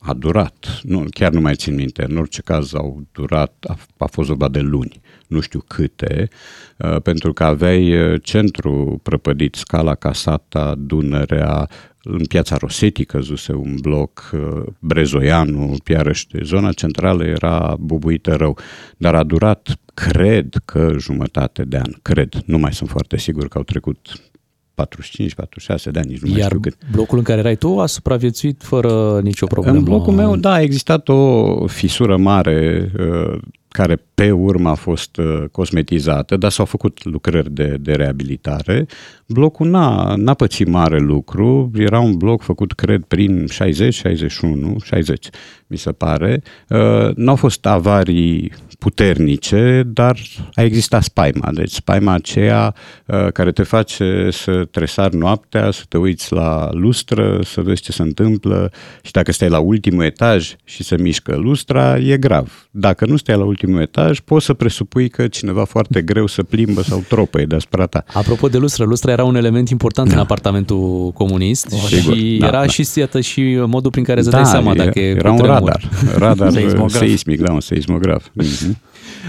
a 0.00 0.12
durat. 0.12 0.80
Nu, 0.83 1.04
chiar 1.11 1.33
nu 1.33 1.40
mai 1.40 1.54
țin 1.54 1.75
minte. 1.75 2.04
În 2.09 2.16
orice 2.16 2.42
caz 2.42 2.75
au 2.75 3.02
durat, 3.12 3.64
a, 3.69 3.76
a 3.99 4.07
fost 4.07 4.28
vorba 4.28 4.49
de 4.49 4.61
luni, 4.61 5.00
nu 5.26 5.40
știu 5.40 5.64
câte, 5.66 6.28
uh, 6.76 6.97
pentru 7.02 7.33
că 7.33 7.45
aveai 7.45 8.12
uh, 8.12 8.23
centru 8.23 9.00
prăpădit, 9.02 9.54
Scala, 9.54 9.95
Casata, 9.95 10.75
Dunărea, 10.78 11.69
în 12.02 12.25
piața 12.25 12.57
Rosetti 12.57 13.04
căzuse 13.04 13.52
un 13.52 13.75
bloc, 13.80 14.30
uh, 14.33 14.62
Brezoianu, 14.78 15.76
iarăși 15.87 16.26
zona 16.42 16.73
centrală 16.73 17.25
era 17.25 17.76
bubuită 17.78 18.35
rău, 18.35 18.59
dar 18.97 19.14
a 19.14 19.23
durat, 19.23 19.78
cred 19.95 20.54
că 20.64 20.95
jumătate 20.99 21.64
de 21.64 21.76
an, 21.76 21.92
cred, 22.02 22.42
nu 22.47 22.59
mai 22.59 22.73
sunt 22.73 22.88
foarte 22.88 23.19
sigur 23.19 23.49
că 23.49 23.59
au 23.59 23.64
trecut 23.64 24.29
45, 24.75 25.35
46 25.35 25.91
de 25.91 25.99
ani, 25.99 26.09
nici 26.11 26.21
nu 26.21 26.31
mai 26.31 26.39
Iar 26.39 26.49
știu 26.49 26.61
cât. 26.61 26.77
blocul 26.93 27.19
în 27.19 27.25
care 27.25 27.39
erai 27.39 27.57
tu 27.57 27.81
a 27.81 27.87
supraviețuit 27.87 28.62
fără 28.62 29.21
nicio 29.23 29.47
problemă. 29.47 29.77
În 29.77 29.85
blocul 29.85 30.12
meu, 30.12 30.37
da, 30.37 30.53
a 30.53 30.61
existat 30.61 31.09
o 31.09 31.67
fisură 31.67 32.17
mare 32.17 32.91
uh, 32.99 33.39
care 33.73 34.05
pe 34.15 34.31
urmă 34.31 34.69
a 34.69 34.75
fost 34.75 35.17
uh, 35.17 35.45
cosmetizată, 35.53 36.37
dar 36.37 36.50
s-au 36.50 36.65
făcut 36.65 37.05
lucrări 37.05 37.53
de, 37.53 37.77
de 37.81 37.93
reabilitare. 37.93 38.87
Blocul 39.27 39.69
n-a, 39.69 40.15
n-a 40.17 40.35
pățit 40.35 40.69
mare 40.69 40.99
lucru, 40.99 41.71
era 41.75 42.00
un 42.00 42.17
bloc 42.17 42.43
făcut, 42.43 42.73
cred, 42.73 43.03
prin 43.05 43.47
60, 43.47 43.95
61, 43.95 44.77
60, 44.85 45.29
mi 45.67 45.77
se 45.77 45.93
pare. 45.93 46.43
Uh, 46.69 47.15
N-au 47.15 47.37
fost 47.37 47.67
avarii 47.67 48.53
puternice, 48.79 49.83
dar 49.87 50.19
a 50.55 50.62
existat 50.62 51.03
spaima. 51.03 51.50
Deci 51.53 51.71
spaima 51.71 52.12
aceea 52.12 52.75
uh, 53.07 53.33
care 53.33 53.53
te 53.53 53.62
face 53.62 54.29
să 54.31 54.65
tresari 54.71 55.17
noaptea, 55.17 55.71
să 55.71 55.83
te 55.89 55.99
uiți 55.99 56.33
la 56.33 56.69
lustră, 56.73 57.41
să 57.45 57.61
vezi 57.61 57.83
ce 57.83 57.93
se 57.93 58.03
întâmplă 58.03 58.73
și 59.03 59.12
dacă 59.12 59.33
stai 59.33 59.49
la 59.49 59.59
ultimul 59.59 60.05
etaj 60.05 60.55
și 60.65 60.83
se 60.83 60.97
mișcă 60.97 61.37
lustra, 61.37 61.99
e 61.99 62.17
grav. 62.17 62.69
Dacă 62.71 63.07
nu 63.07 63.17
stai 63.17 63.37
la 63.37 63.45
ultimul 63.45 63.59
etaj, 63.81 64.19
poți 64.21 64.45
să 64.45 64.52
presupui 64.52 65.09
că 65.09 65.26
cineva 65.29 65.64
foarte 65.64 66.02
greu 66.02 66.26
să 66.26 66.43
plimbă 66.43 66.83
sau 66.83 67.05
tropăie 67.09 67.45
deasupra 67.45 67.87
ta. 67.87 68.05
Apropo 68.12 68.49
de 68.49 68.59
lustră, 68.59 68.85
lustra 68.85 69.12
era 69.12 69.25
un 69.25 69.35
element 69.37 69.69
important 69.69 70.09
da. 70.09 70.14
în 70.14 70.21
apartamentul 70.21 71.11
comunist 71.14 71.67
Sigur, 71.71 72.14
și 72.14 72.37
da, 72.40 72.47
era 72.47 72.61
da. 72.61 72.67
și, 72.67 72.88
iată, 72.95 73.21
și 73.21 73.62
modul 73.67 73.90
prin 73.90 74.05
care 74.05 74.21
îți 74.21 74.31
dai 74.31 74.47
seama 74.47 74.71
e- 74.71 74.75
dacă 74.75 74.99
e 75.00 75.09
era 75.09 75.31
un 75.31 75.37
cutremur. 75.37 75.59
radar, 75.61 75.88
radar 76.19 76.50
Seismograf. 76.61 76.99
seismic, 77.02 77.40
da, 77.40 77.52
un 77.52 77.61
seismograf. 77.61 78.26
Mhm. 78.33 78.76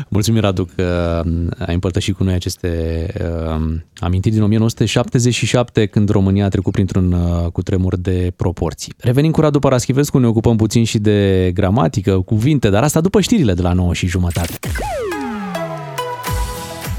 Mulțumim, 0.08 0.42
Radu, 0.42 0.68
că 0.76 1.22
ai 1.60 1.74
împărtășit 1.74 2.16
cu 2.16 2.24
noi 2.24 2.34
aceste 2.34 3.06
uh, 3.20 3.80
amintiri 4.00 4.34
din 4.34 4.44
1977, 4.44 5.86
când 5.86 6.10
România 6.10 6.46
a 6.46 6.50
trecut 6.50 6.72
printr-un 6.72 7.12
uh, 7.12 7.52
cutremur 7.52 7.98
de 7.98 8.34
proporții. 8.36 8.94
Revenim 8.98 9.32
cu 9.32 9.42
Radu 9.42 9.60
Paraschivescu, 9.60 10.18
ne 10.18 10.28
ocupăm 10.28 10.56
puțin 10.58 10.84
și 10.84 10.98
de 10.98 11.52
gramatică, 11.54 12.20
cuvinte, 12.20 12.70
dar 12.70 12.84
asta 12.84 13.02
după 13.02 13.22
știrile 13.22 13.54
de 13.54 13.62
la 13.62 13.74
9 13.74 13.94
și 13.94 14.08
jumătate. 14.08 14.60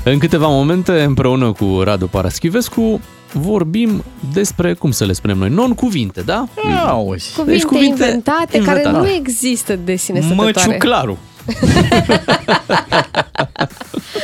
În 0.05 0.19
câteva 0.19 0.47
momente, 0.47 1.03
împreună 1.03 1.53
cu 1.53 1.81
Radu 1.83 2.07
Paraschivescu, 2.07 3.01
vorbim 3.33 4.05
despre, 4.33 4.75
cum 4.75 4.91
să 4.91 5.05
le 5.05 5.13
spunem 5.13 5.39
noi, 5.39 5.49
non-cuvinte, 5.49 6.21
da? 6.21 6.49
Auzi. 6.87 7.31
Cuvinte, 7.35 7.53
Deci 7.53 7.63
cuvinte 7.63 8.05
inventate, 8.05 8.57
inventate. 8.57 8.83
care 8.83 8.97
nu 8.97 9.09
există 9.09 9.77
de 9.77 9.97
sine 9.97 10.21
stătătoare. 10.21 10.53
Măciuclaru. 10.67 11.19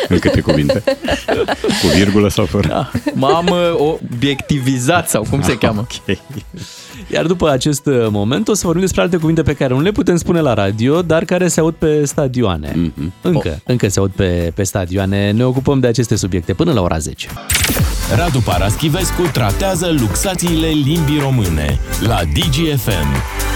În 0.09 0.19
câte 0.19 0.41
cuvinte? 0.41 0.83
Cu 1.81 1.87
virgulă 1.95 2.29
sau 2.29 2.45
fără? 2.45 2.69
Da. 2.69 2.91
M-am 3.15 3.47
uh, 3.47 3.97
obiectivizat 4.03 5.09
sau 5.09 5.27
cum 5.31 5.43
se 5.43 5.59
cheamă. 5.59 5.81
Ok. 5.81 6.19
Iar 7.11 7.27
după 7.27 7.51
acest 7.51 7.87
uh, 7.87 8.07
moment 8.11 8.49
o 8.49 8.55
să 8.55 8.63
vorbim 8.65 8.83
despre 8.83 9.01
alte 9.01 9.17
cuvinte 9.17 9.43
pe 9.43 9.53
care 9.53 9.75
nu 9.75 9.81
le 9.81 9.91
putem 9.91 10.17
spune 10.17 10.41
la 10.41 10.55
radio, 10.55 11.03
dar 11.03 11.25
care 11.25 11.49
se 11.49 11.61
aud 11.61 11.75
pe 11.75 12.05
stadioane. 12.05 12.73
Mhm. 12.75 13.13
Încă, 13.21 13.49
oh. 13.49 13.61
încă 13.65 13.89
se 13.89 13.99
aud 13.99 14.11
pe, 14.11 14.53
pe 14.55 14.63
stadioane. 14.63 15.31
Ne 15.31 15.45
ocupăm 15.45 15.81
de 15.81 15.87
aceste 15.87 16.17
subiecte 16.17 16.53
până 16.53 16.73
la 16.73 16.81
ora 16.81 16.99
10. 16.99 17.29
Radu 18.17 18.41
Paraschivescu 18.41 19.23
tratează 19.33 19.95
luxațiile 20.01 20.67
limbii 20.67 21.19
române 21.21 21.81
la 22.01 22.21
DGFM. 22.35 23.48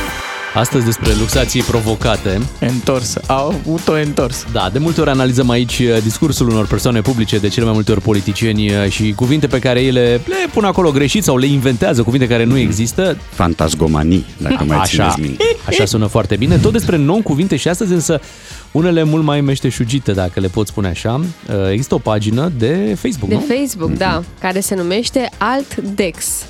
Astăzi 0.54 0.84
despre 0.84 1.12
luxații 1.18 1.62
provocate. 1.62 2.40
Întors. 2.60 3.16
Auto-întors. 3.26 4.44
Da, 4.52 4.68
de 4.72 4.78
multe 4.78 5.00
ori 5.00 5.10
analizăm 5.10 5.50
aici 5.50 5.78
uh, 5.78 6.02
discursul 6.02 6.48
unor 6.48 6.66
persoane 6.66 7.00
publice, 7.00 7.38
de 7.38 7.48
cele 7.48 7.64
mai 7.64 7.74
multe 7.74 7.92
ori 7.92 8.00
politicieni 8.00 8.70
uh, 8.70 8.88
și 8.88 9.12
cuvinte 9.16 9.46
pe 9.46 9.58
care 9.58 9.80
ei 9.80 9.90
le, 9.90 10.20
le 10.26 10.34
pun 10.52 10.64
acolo 10.64 10.90
greșit 10.90 11.24
sau 11.24 11.36
le 11.36 11.46
inventează, 11.46 12.02
cuvinte 12.02 12.26
care 12.26 12.44
nu 12.44 12.58
există. 12.58 13.16
Fantasgomanii, 13.30 14.26
dacă 14.38 14.64
mai 14.64 14.76
Așa, 14.76 15.08
țineți 15.10 15.20
minte. 15.20 15.44
așa 15.68 15.84
sună 15.84 16.06
foarte 16.06 16.36
bine. 16.36 16.56
Tot 16.56 16.72
despre 16.72 16.96
non-cuvinte 16.96 17.56
și 17.56 17.68
astăzi 17.68 17.92
însă 17.92 18.20
unele 18.72 19.02
mult 19.02 19.24
mai 19.24 19.40
meșteșugite, 19.40 20.12
dacă 20.12 20.40
le 20.40 20.48
pot 20.48 20.66
spune 20.66 20.88
așa. 20.88 21.20
Uh, 21.48 21.70
Există 21.70 21.94
o 21.94 21.98
pagină 21.98 22.52
de 22.58 22.96
Facebook, 23.00 23.28
De 23.28 23.34
nu? 23.34 23.54
Facebook, 23.56 23.90
da, 23.90 24.22
care 24.40 24.60
se 24.60 24.74
numește 24.74 25.28
AltDex. 25.38 26.44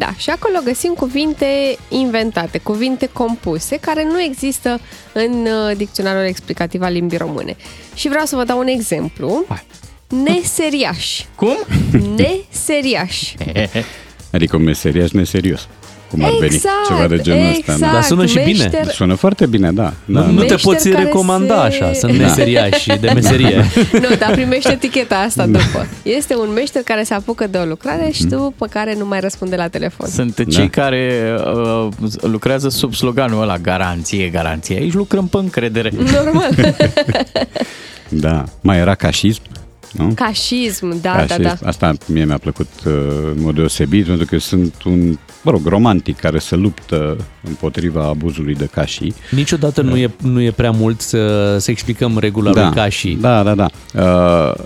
Da, 0.00 0.14
și 0.16 0.30
acolo 0.30 0.58
găsim 0.64 0.92
cuvinte 0.92 1.76
inventate, 1.88 2.58
cuvinte 2.58 3.08
compuse, 3.12 3.76
care 3.76 4.04
nu 4.04 4.20
există 4.20 4.80
în 5.12 5.46
uh, 5.46 5.76
dicționarul 5.76 6.24
explicativ 6.24 6.82
al 6.82 6.92
limbii 6.92 7.18
române. 7.18 7.56
Și 7.94 8.08
vreau 8.08 8.24
să 8.24 8.36
vă 8.36 8.44
dau 8.44 8.58
un 8.58 8.66
exemplu. 8.66 9.44
Hai. 9.48 9.66
Neseriaș. 10.08 11.24
Cum? 11.34 11.56
Neseriaș. 12.16 13.32
Adică 14.32 14.56
un 14.56 14.62
meseriaș 14.62 15.10
neserios. 15.10 15.68
Cum 16.10 16.24
ar 16.24 16.30
veni 16.40 16.54
Exact, 16.54 16.86
ceva 16.86 17.06
de 17.06 17.18
genul 17.18 17.40
ăsta. 17.46 17.56
exact. 17.58 17.80
Da? 17.80 17.90
Dar 17.92 18.02
sună 18.02 18.26
și 18.26 18.38
bine. 18.44 18.64
Meșter- 18.68 18.92
Sună 18.92 19.14
foarte 19.14 19.46
bine, 19.46 19.72
da. 19.72 19.82
da. 19.82 20.20
Nu, 20.20 20.26
nu 20.26 20.32
te 20.32 20.34
Meșter 20.52 20.60
poți 20.60 20.88
care 20.88 21.04
recomanda 21.04 21.54
se- 21.70 21.76
așa, 21.84 21.92
sunt 21.92 22.16
Da. 22.18 22.24
meseriași 22.24 22.86
de 23.00 23.10
meserie. 23.14 23.64
nu, 24.02 24.08
dar 24.18 24.30
primește 24.32 24.72
eticheta 24.72 25.14
asta 25.16 25.46
după. 25.46 25.86
Este 26.02 26.36
un 26.36 26.48
meșter 26.54 26.82
care 26.82 27.02
se 27.02 27.14
apucă 27.14 27.46
de 27.46 27.58
o 27.58 27.64
lucrare 27.64 28.08
și 28.12 28.24
după 28.24 28.66
care 28.66 28.94
nu 28.98 29.06
mai 29.06 29.20
răspunde 29.20 29.56
la 29.56 29.68
telefon. 29.68 30.08
Sunt 30.08 30.44
cei 30.50 30.70
care 30.70 31.34
uh, 31.54 31.88
lucrează 32.20 32.68
sub 32.68 32.94
sloganul 32.94 33.42
ăla, 33.42 33.56
garanție, 33.58 34.28
garanție. 34.28 34.76
Aici 34.76 34.92
lucrăm 34.92 35.26
pe 35.28 35.36
încredere. 35.36 35.90
Normal. 36.12 36.50
Da. 38.08 38.44
Mai 38.60 38.78
era 38.78 38.94
cașism, 38.94 39.42
nu? 39.92 40.12
Cașism, 40.14 40.88
da, 40.88 41.12
da, 41.12 41.16
Cașism. 41.16 41.42
da. 41.42 41.68
Asta 41.68 41.92
mie 42.06 42.24
mi-a 42.24 42.38
plăcut 42.38 42.68
uh, 42.86 42.92
în 43.34 43.42
mod 43.42 43.54
deosebit, 43.54 44.06
pentru 44.06 44.26
că 44.26 44.38
sunt 44.38 44.82
un, 44.84 45.18
mă 45.42 45.50
rog, 45.50 45.66
romantic 45.66 46.16
care 46.16 46.38
se 46.38 46.56
luptă 46.56 47.16
împotriva 47.42 48.04
abuzului 48.04 48.54
de 48.54 48.66
cașii. 48.66 49.14
Niciodată 49.30 49.80
nu 49.80 49.96
e, 49.96 50.10
nu 50.22 50.40
e 50.40 50.50
prea 50.50 50.70
mult 50.70 51.00
să, 51.00 51.56
să 51.58 51.70
explicăm 51.70 52.18
regula 52.18 52.50
lui 52.50 52.74
Cași. 52.74 53.16
Da, 53.20 53.42
da, 53.42 53.54
da. 53.54 53.68
Uh, 53.94 54.64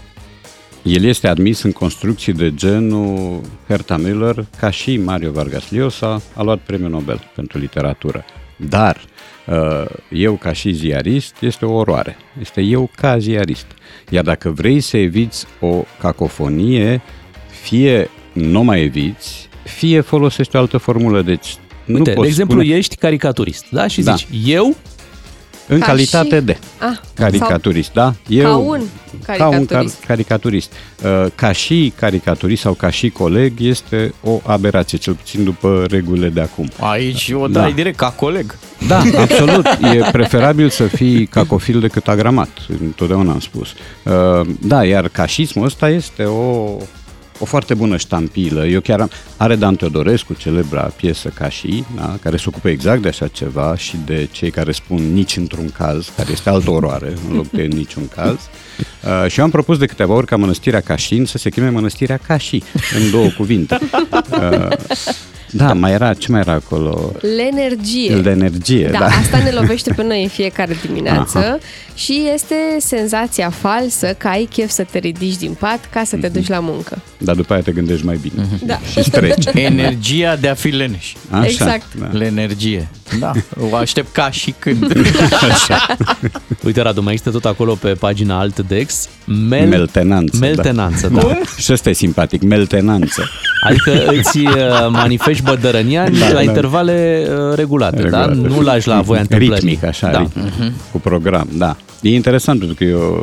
el 0.82 1.04
este 1.04 1.28
admis 1.28 1.62
în 1.62 1.72
construcții 1.72 2.32
de 2.32 2.54
genul 2.54 3.40
Herta 3.68 3.96
Müller, 3.98 4.44
ca 4.58 4.70
și 4.70 4.96
Mario 4.96 5.30
Vargas 5.30 5.70
Llosa 5.70 6.22
a 6.34 6.42
luat 6.42 6.58
premiul 6.58 6.90
Nobel 6.90 7.30
pentru 7.34 7.58
literatură. 7.58 8.24
Dar 8.56 9.00
uh, 9.46 9.84
eu 10.10 10.32
ca 10.34 10.52
și 10.52 10.72
ziarist 10.72 11.36
este 11.40 11.64
o 11.64 11.72
oroare. 11.72 12.16
Este 12.40 12.60
eu 12.60 12.90
ca 12.96 13.18
ziarist. 13.18 13.66
Iar 14.10 14.24
dacă 14.24 14.50
vrei 14.50 14.80
să 14.80 14.96
eviți 14.96 15.46
o 15.60 15.84
cacofonie, 16.00 17.02
fie 17.62 18.10
nu 18.32 18.62
mai 18.62 18.82
eviți, 18.82 19.48
fie 19.64 20.00
folosești 20.00 20.56
o 20.56 20.58
altă 20.58 20.76
formulă. 20.78 21.22
Deci 21.22 21.56
nu 21.84 21.96
Uite, 21.96 22.10
de 22.10 22.16
poți 22.16 22.28
exemplu, 22.28 22.60
spune 22.60 22.76
ești 22.76 22.96
caricaturist, 22.96 23.66
da? 23.70 23.86
Și 23.86 24.02
Da. 24.02 24.14
zici, 24.14 24.26
eu 24.46 24.76
în 25.66 25.78
Ca 25.78 25.86
calitate 25.86 26.36
și- 26.36 26.42
de 26.42 26.56
Ah, 26.78 26.96
caricaturist, 27.14 27.92
da? 27.92 28.14
Ca 28.42 28.56
un 28.56 28.80
ca 29.36 29.48
un 29.48 29.52
caricaturist. 29.66 30.00
car- 30.02 30.06
caricaturist. 30.06 30.72
Uh, 31.04 31.26
Ca 31.34 31.52
și 31.52 31.92
caricaturist 31.96 32.62
sau 32.62 32.72
ca 32.72 32.90
și 32.90 33.10
coleg 33.10 33.52
este 33.60 34.14
o 34.22 34.40
aberație, 34.46 34.98
cel 34.98 35.14
puțin 35.14 35.44
după 35.44 35.84
regulile 35.88 36.28
de 36.28 36.40
acum. 36.40 36.68
Aici 36.80 37.32
o 37.34 37.46
Da. 37.46 37.60
dai 37.60 37.72
direct 37.72 37.96
ca 37.96 38.10
coleg. 38.10 38.56
Da, 38.88 39.02
absolut. 39.24 39.66
E 39.66 40.08
preferabil 40.12 40.68
să 40.70 40.84
fii 40.86 41.26
cacofil 41.26 41.80
decât 41.80 42.08
agramat. 42.08 42.48
Întotdeauna 42.80 43.32
am 43.32 43.40
spus. 43.40 43.68
Uh, 44.02 44.46
Da, 44.60 44.84
iar 44.84 45.08
cașismul 45.08 45.64
ăsta 45.64 45.88
este 45.88 46.22
o 46.24 46.76
o 47.38 47.44
foarte 47.44 47.74
bună 47.74 47.96
ștampilă. 47.96 48.66
Eu 48.66 48.80
chiar 48.80 49.00
am, 49.00 49.10
are 49.36 49.56
Dan 49.56 49.76
Teodorescu, 49.76 50.34
celebra 50.34 50.82
piesă 50.82 51.28
ca 51.28 51.48
și, 51.48 51.84
da, 51.96 52.16
care 52.22 52.36
se 52.36 52.44
ocupă 52.46 52.68
exact 52.68 53.02
de 53.02 53.08
așa 53.08 53.28
ceva 53.28 53.76
și 53.76 53.96
de 54.04 54.28
cei 54.32 54.50
care 54.50 54.72
spun 54.72 55.12
nici 55.12 55.36
într-un 55.36 55.70
caz, 55.70 56.12
care 56.16 56.28
este 56.32 56.48
altă 56.48 56.70
oroare 56.70 57.14
în 57.28 57.36
loc 57.36 57.50
de 57.50 57.62
niciun 57.62 58.08
caz. 58.08 58.38
Uh, 59.04 59.30
și 59.30 59.38
eu 59.38 59.44
am 59.44 59.50
propus 59.50 59.78
de 59.78 59.86
câteva 59.86 60.12
ori 60.12 60.26
ca 60.26 60.36
mănăstirea 60.36 60.80
Cașin 60.80 61.24
să 61.24 61.38
se 61.38 61.50
cheme 61.50 61.68
mănăstirea 61.68 62.16
Cași, 62.16 62.62
în 62.94 63.10
două 63.10 63.28
cuvinte. 63.28 63.78
Uh, 64.30 64.68
da, 65.56 65.72
mai 65.72 65.92
era, 65.92 66.14
ce 66.14 66.30
mai 66.30 66.40
era 66.40 66.52
acolo? 66.52 67.12
L'energie. 67.20 68.14
L'energie, 68.22 68.88
da. 68.90 68.98
da. 68.98 69.04
asta 69.04 69.38
ne 69.44 69.50
lovește 69.60 69.92
pe 69.92 70.02
noi 70.02 70.22
în 70.22 70.28
fiecare 70.28 70.76
dimineață 70.86 71.38
Aha. 71.38 71.58
și 71.94 72.22
este 72.34 72.54
senzația 72.78 73.50
falsă 73.50 74.14
că 74.18 74.28
ai 74.28 74.48
chef 74.52 74.70
să 74.70 74.86
te 74.90 74.98
ridici 74.98 75.36
din 75.36 75.52
pat 75.58 75.88
ca 75.92 76.02
să 76.04 76.16
te 76.16 76.28
duci 76.28 76.48
la 76.48 76.58
muncă. 76.60 76.98
Dar 77.18 77.34
după 77.34 77.52
aia 77.52 77.62
te 77.62 77.72
gândești 77.72 78.04
mai 78.06 78.18
bine 78.22 78.46
Da. 78.64 78.78
și 79.02 79.10
trece. 79.10 79.50
Energia 79.54 80.36
de 80.36 80.48
a 80.48 80.54
fi 80.54 80.68
leneș. 80.68 81.12
Așa, 81.30 81.46
Exact. 81.46 81.86
Da. 81.98 82.10
L'energie. 82.18 82.86
Da, 83.18 83.32
o 83.70 83.76
aștept 83.76 84.12
ca 84.12 84.30
și 84.30 84.54
când. 84.58 84.92
Uite, 86.64 86.80
Radu, 86.80 87.02
mai 87.02 87.12
există 87.12 87.32
tot 87.32 87.44
acolo 87.44 87.74
pe 87.74 87.88
pagina 87.88 88.38
Altdex. 88.38 89.08
Mel... 89.48 89.68
Meltenanță, 89.68 90.36
da. 90.38 90.46
Meltenanță, 90.46 91.08
da. 91.08 91.20
da. 91.20 91.38
Și 91.62 91.72
ăsta 91.72 91.90
e 91.90 91.92
simpatic, 91.92 92.42
meltenanță. 92.42 93.28
Adică 93.66 94.06
îți 94.06 94.38
uh, 94.38 94.52
manifesti 94.88 95.42
bădărănia 95.42 96.10
da, 96.10 96.28
la 96.28 96.32
da. 96.32 96.42
intervale 96.42 97.26
uh, 97.28 97.54
regulate, 97.54 97.96
Regulate. 98.02 98.34
da? 98.34 98.48
Nu 98.48 98.60
lași 98.60 98.88
la 98.88 99.00
voia 99.00 99.20
întâmplării. 99.20 99.54
Ritmic, 99.54 99.84
așa, 99.84 100.10
da. 100.10 100.18
ritmic, 100.18 100.72
cu 100.92 100.98
program, 100.98 101.48
da. 101.52 101.76
E 102.00 102.14
interesant 102.14 102.58
pentru 102.58 102.76
că 102.76 102.84
e 102.84 102.94
o 102.94 103.22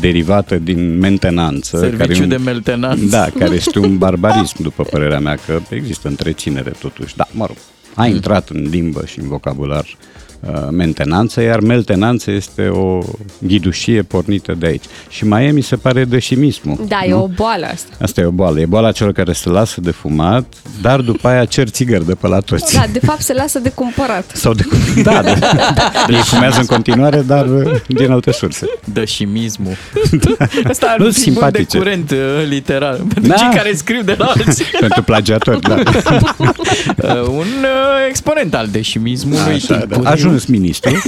derivată 0.00 0.56
din 0.56 0.98
mentenanță. 0.98 1.78
Serviciu 1.78 1.98
care 1.98 2.18
e 2.18 2.22
un, 2.22 2.28
de 2.28 2.36
meltenanță. 2.36 3.04
Da, 3.04 3.26
care 3.38 3.54
este 3.54 3.78
un 3.78 3.98
barbarism, 3.98 4.62
după 4.62 4.82
părerea 4.82 5.20
mea, 5.20 5.38
că 5.46 5.60
există 5.68 6.08
întreținere 6.08 6.72
totuși. 6.80 7.16
Da, 7.16 7.28
mă 7.30 7.46
rog, 7.46 7.56
a 7.94 8.06
intrat 8.06 8.48
în 8.48 8.68
limbă 8.68 9.06
și 9.06 9.18
în 9.18 9.28
vocabular. 9.28 9.84
uh, 9.84 10.29
mentenanță, 10.70 11.40
iar 11.42 11.60
meltenanță 11.60 12.30
este 12.30 12.68
o 12.68 12.98
ghidușie 13.38 14.02
pornită 14.02 14.54
de 14.58 14.66
aici. 14.66 14.84
Și 15.08 15.24
mai 15.26 15.46
e, 15.46 15.50
mi 15.50 15.60
se 15.60 15.76
pare, 15.76 16.04
dășimismul. 16.04 16.84
Da, 16.88 16.98
nu? 17.02 17.08
e 17.10 17.14
o 17.14 17.26
boală 17.26 17.66
asta. 17.66 17.88
Asta 18.00 18.20
e 18.20 18.24
o 18.24 18.30
boală. 18.30 18.60
E 18.60 18.66
boala 18.66 18.92
celor 18.92 19.12
care 19.12 19.32
se 19.32 19.48
lasă 19.48 19.80
de 19.80 19.90
fumat, 19.90 20.44
dar 20.82 21.00
după 21.00 21.28
aia 21.28 21.44
cer 21.44 21.68
țigări 21.68 22.06
de 22.06 22.14
pe 22.14 22.26
la 22.26 22.40
toți. 22.40 22.74
Da, 22.74 22.84
de 22.92 22.98
fapt 22.98 23.20
se 23.20 23.32
lasă 23.32 23.58
de 23.58 23.68
cumpărat. 23.70 24.30
Sau 24.34 24.52
de 24.54 24.64
Da, 25.02 25.22
de, 25.22 25.38
ei 26.14 26.16
fumează 26.22 26.60
în 26.60 26.66
continuare, 26.66 27.22
dar 27.22 27.46
uh, 27.46 27.72
din 27.86 28.10
alte 28.10 28.32
surse. 28.32 28.66
Dășimismul. 28.92 29.76
Asta 30.68 30.86
ar 30.86 30.98
Nu 30.98 31.04
fi 31.04 31.12
sunt 31.12 31.24
simpatice. 31.24 31.62
de 31.62 31.68
simpatice. 31.70 31.78
curent 31.78 32.10
uh, 32.10 32.48
literal. 32.48 32.96
Pentru 32.96 33.26
Da. 33.32 33.34
cei 33.34 33.48
care 33.54 33.72
scriu 33.74 34.02
de 34.02 34.14
la 34.18 34.24
alții. 34.24 34.64
Pentru 34.80 35.02
plagiatori, 35.02 35.60
da. 35.60 35.74
Uh, 37.02 37.22
un 37.28 37.36
uh, 37.62 38.06
exponent 38.08 38.54
al 38.54 38.68
deșimismului. 38.70 39.38
Așa, 39.54 39.74
da. 39.74 39.78
timpuriu. 39.78 40.08
A 40.08 40.14
ajuns 40.30 40.44
ministru, 40.46 40.90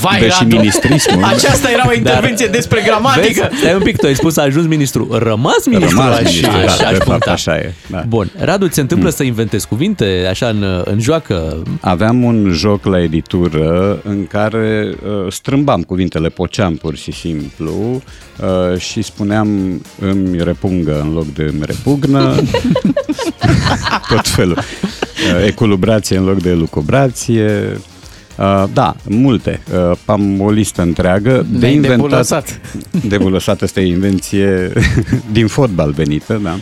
Vai, 0.00 0.18
deși 0.20 0.36
Radu, 0.42 0.56
ministrismul... 0.56 1.24
Aceasta 1.24 1.70
era 1.70 1.84
o 1.88 1.92
intervenție 1.94 2.46
despre 2.46 2.78
Vezi? 2.78 2.88
gramatică. 2.90 3.50
Stai 3.60 3.74
un 3.74 3.82
pic, 3.82 3.96
tu 3.96 4.06
ai 4.06 4.14
spus 4.14 4.36
a 4.36 4.42
ajuns 4.42 4.66
ministru. 4.66 5.08
Rămas 5.12 5.66
ministru? 5.66 5.98
Rămas 5.98 6.18
aș- 6.18 6.22
ministru, 6.24 6.50
aș- 6.50 6.76
da, 6.78 6.86
aș 6.86 6.90
de 6.90 6.96
fapt 6.96 7.04
puncta. 7.04 7.30
așa 7.30 7.56
e. 7.56 7.72
Da. 7.86 8.04
Bun. 8.08 8.30
Radu, 8.38 8.66
ți 8.68 8.74
se 8.74 8.80
întâmplă 8.80 9.10
să 9.10 9.22
inventezi 9.22 9.68
cuvinte 9.68 10.26
așa 10.30 10.46
în, 10.48 10.64
în 10.84 11.00
joacă? 11.00 11.62
Aveam 11.80 12.22
un 12.24 12.50
joc 12.52 12.84
la 12.84 13.02
editură 13.02 14.00
în 14.04 14.26
care 14.26 14.94
uh, 15.04 15.32
strâmbam 15.32 15.82
cuvintele, 15.82 16.28
poceam 16.28 16.74
pur 16.76 16.96
și 16.96 17.12
simplu 17.12 18.02
uh, 18.72 18.78
și 18.78 19.02
spuneam 19.02 19.80
îmi 20.00 20.38
repungă 20.44 21.00
în 21.00 21.12
loc 21.12 21.26
de 21.32 21.42
îmi 21.42 21.62
repugnă, 21.66 22.34
tot 24.08 24.28
felul. 24.28 24.58
Uh, 24.58 25.46
eculubrație 25.46 26.16
în 26.16 26.24
loc 26.24 26.36
de 26.42 26.50
elucubrație. 26.50 27.80
Uh, 28.38 28.64
da, 28.72 28.96
multe. 29.08 29.60
Uh, 29.90 29.96
am 30.04 30.40
o 30.40 30.50
listă 30.50 30.82
întreagă 30.82 31.46
de 31.50 31.58
Ne-ai 31.58 31.74
inventat. 31.74 32.00
debulăsat. 32.00 32.60
Debulăsat 33.08 33.62
asta 33.62 33.80
e 33.80 33.86
invenție 33.86 34.72
din 35.32 35.46
fotbal 35.46 35.90
venită, 35.90 36.40
da. 36.42 36.56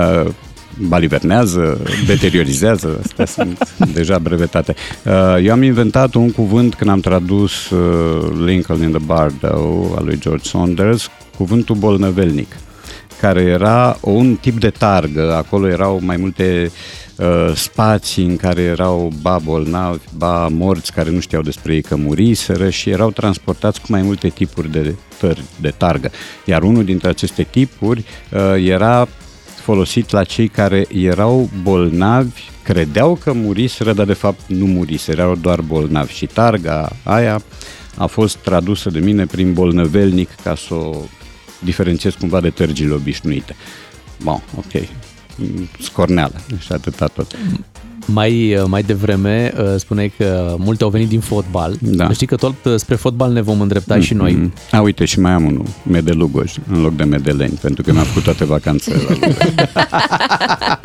Uh, 0.00 0.30
balivernează, 0.78 1.80
deteriorizează, 2.06 3.00
astea 3.02 3.24
sunt 3.26 3.68
deja 3.92 4.18
brevetate. 4.18 4.74
Uh, 5.04 5.44
Eu 5.44 5.52
am 5.52 5.62
inventat 5.62 6.14
un 6.14 6.30
cuvânt 6.30 6.74
când 6.74 6.90
am 6.90 7.00
tradus 7.00 7.70
uh, 7.70 8.28
Lincoln 8.44 8.82
in 8.82 8.90
the 8.90 9.04
Bardo 9.04 9.94
al 9.98 10.04
lui 10.04 10.18
George 10.20 10.48
Saunders, 10.48 11.08
cuvântul 11.36 11.76
bolnăvelnic 11.76 12.56
care 13.20 13.40
era 13.40 13.98
un 14.00 14.34
tip 14.40 14.60
de 14.60 14.70
targă, 14.70 15.34
acolo 15.34 15.68
erau 15.68 16.00
mai 16.04 16.16
multe 16.16 16.62
uh, 16.64 17.05
spații 17.54 18.24
în 18.24 18.36
care 18.36 18.60
erau 18.60 19.12
ba 19.20 19.38
bolnavi, 19.38 20.04
ba 20.16 20.48
morți 20.48 20.92
care 20.92 21.10
nu 21.10 21.20
știau 21.20 21.42
despre 21.42 21.74
ei 21.74 21.82
că 21.82 21.96
muriseră 21.96 22.70
și 22.70 22.90
erau 22.90 23.10
transportați 23.10 23.80
cu 23.80 23.86
mai 23.88 24.02
multe 24.02 24.28
tipuri 24.28 24.70
de, 24.70 24.94
tări, 25.18 25.42
de 25.60 25.74
targă. 25.76 26.10
Iar 26.44 26.62
unul 26.62 26.84
dintre 26.84 27.08
aceste 27.08 27.42
tipuri 27.42 28.04
uh, 28.32 28.68
era 28.68 29.08
folosit 29.62 30.10
la 30.10 30.24
cei 30.24 30.48
care 30.48 30.86
erau 30.92 31.50
bolnavi, 31.62 32.42
credeau 32.62 33.14
că 33.14 33.32
muriseră, 33.32 33.92
dar 33.92 34.06
de 34.06 34.12
fapt 34.12 34.40
nu 34.46 34.66
muriseră, 34.66 35.20
erau 35.20 35.34
doar 35.34 35.60
bolnavi. 35.60 36.12
Și 36.12 36.26
targa 36.26 36.88
aia 37.02 37.42
a 37.96 38.06
fost 38.06 38.36
tradusă 38.36 38.90
de 38.90 38.98
mine 38.98 39.26
prin 39.26 39.52
bolnăvelnic 39.52 40.28
ca 40.42 40.54
să 40.54 40.74
o 40.74 40.96
diferențiez 41.58 42.14
cumva 42.14 42.40
de 42.40 42.50
tărgile 42.50 42.94
obișnuite. 42.94 43.56
Bun, 44.22 44.42
ok. 44.56 44.82
Scorneală 45.80 46.34
și 46.58 46.72
atâta 46.72 47.06
tot. 47.06 47.36
Mai, 48.06 48.62
mai 48.66 48.82
devreme 48.82 49.52
uh, 49.58 49.74
spuneai 49.76 50.12
că 50.18 50.54
multe 50.58 50.84
au 50.84 50.90
venit 50.90 51.08
din 51.08 51.20
fotbal. 51.20 51.76
Da. 51.80 52.10
Știi 52.10 52.26
că 52.26 52.36
tot 52.36 52.64
uh, 52.64 52.74
spre 52.76 52.94
fotbal 52.94 53.32
ne 53.32 53.40
vom 53.40 53.60
îndrepta 53.60 54.00
și 54.00 54.14
noi. 54.14 54.32
Mm. 54.32 54.52
A, 54.70 54.80
uite, 54.80 55.04
și 55.04 55.20
mai 55.20 55.32
am 55.32 55.44
unul, 55.44 55.66
Medelugoj, 55.82 56.52
în 56.68 56.80
loc 56.80 56.96
de 56.96 57.04
Medeleni, 57.04 57.58
pentru 57.60 57.82
că 57.82 57.92
mi-am 57.92 58.04
făcut 58.04 58.22
toate 58.22 58.44
vacanțele 58.44 58.96
la 58.96 59.14
Lugoj. 59.14 59.36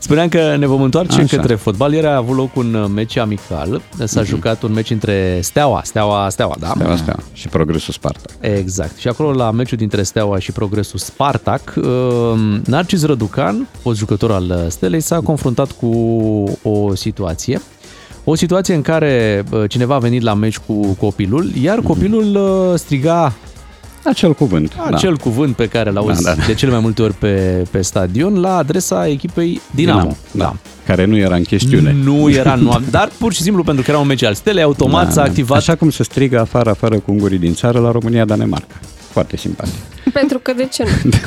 Spuneam 0.00 0.28
că 0.28 0.56
ne 0.58 0.66
vom 0.66 0.82
întoarce 0.82 1.20
Așa. 1.20 1.36
către 1.36 1.54
fotbal. 1.54 1.92
Ieri 1.92 2.06
a 2.06 2.16
avut 2.16 2.36
loc 2.36 2.56
un 2.56 2.74
uh, 2.74 2.90
meci 2.94 3.16
amical. 3.16 3.82
S-a 4.04 4.22
jucat 4.22 4.62
un 4.62 4.72
meci 4.72 4.90
între 4.90 5.38
Steaua, 5.42 5.80
Steaua, 5.84 6.28
Steaua, 6.28 6.54
da? 6.58 6.72
Steaua, 6.74 6.96
Steaua. 6.96 7.22
Și 7.32 7.48
progresul 7.48 7.92
Sparta. 7.92 8.30
Exact. 8.40 8.96
Și 8.96 9.08
acolo 9.08 9.32
la 9.32 9.50
meciul 9.50 9.78
dintre 9.78 10.02
Steaua 10.02 10.38
și 10.38 10.52
Progresul 10.52 10.98
Spartak, 10.98 11.74
uh, 11.76 11.84
Narcis 12.64 13.04
Răducan, 13.04 13.68
fost 13.80 13.98
jucător 13.98 14.32
al 14.32 14.50
uh, 14.50 14.70
Stelei, 14.70 15.00
s-a 15.00 15.20
confruntat 15.20 15.70
cu 15.70 15.88
o 16.62 16.94
situație. 16.94 17.60
O 18.24 18.34
situație 18.34 18.74
în 18.74 18.82
care 18.82 19.44
uh, 19.52 19.62
cineva 19.68 19.94
a 19.94 19.98
venit 19.98 20.22
la 20.22 20.34
meci 20.34 20.58
cu 20.58 20.86
copilul, 20.86 21.50
iar 21.62 21.80
copilul 21.80 22.36
uh, 22.36 22.78
striga 22.78 23.32
Acel 24.08 24.34
cuvânt. 24.34 24.76
acel 24.90 25.14
da. 25.14 25.22
cuvânt 25.22 25.56
pe 25.56 25.68
care 25.68 25.90
l-auzi 25.90 26.22
Da, 26.22 26.34
da. 26.34 26.42
de 26.46 26.54
cele 26.54 26.70
mai 26.70 26.80
multe 26.80 27.02
ori 27.02 27.12
pe, 27.12 27.64
pe 27.70 27.82
stadion 27.82 28.40
la 28.40 28.56
adresa 28.56 29.08
echipei 29.08 29.60
Dinamo. 29.74 29.98
Dinamo. 30.00 30.16
Da. 30.32 30.56
Care 30.86 31.04
nu 31.04 31.16
era 31.16 31.34
în 31.34 31.42
chestiune. 31.42 31.96
Nu 32.04 32.30
era 32.30 32.54
nu, 32.54 32.80
dar 32.90 33.10
pur 33.18 33.32
și 33.32 33.42
simplu 33.42 33.62
pentru 33.62 33.84
că 33.84 33.90
era 33.90 33.98
un 33.98 34.06
meci 34.06 34.22
al 34.22 34.34
Stelei, 34.34 34.62
automat 34.62 35.12
s-a 35.12 35.22
activat 35.22 35.58
Așa 35.58 35.74
cum 35.74 35.90
se 35.90 36.02
strigă 36.02 36.40
afară, 36.40 36.70
afară 36.70 36.98
cu 36.98 37.10
ungurii 37.10 37.38
din 37.38 37.54
țară 37.54 37.78
la 37.78 37.90
România-Danemarca. 37.90 38.74
Foarte 39.10 39.36
simpatic. 39.36 39.74
Pentru 40.18 40.38
că 40.38 40.52
de 40.52 40.66
ce 40.66 40.82
nu? 40.82 41.10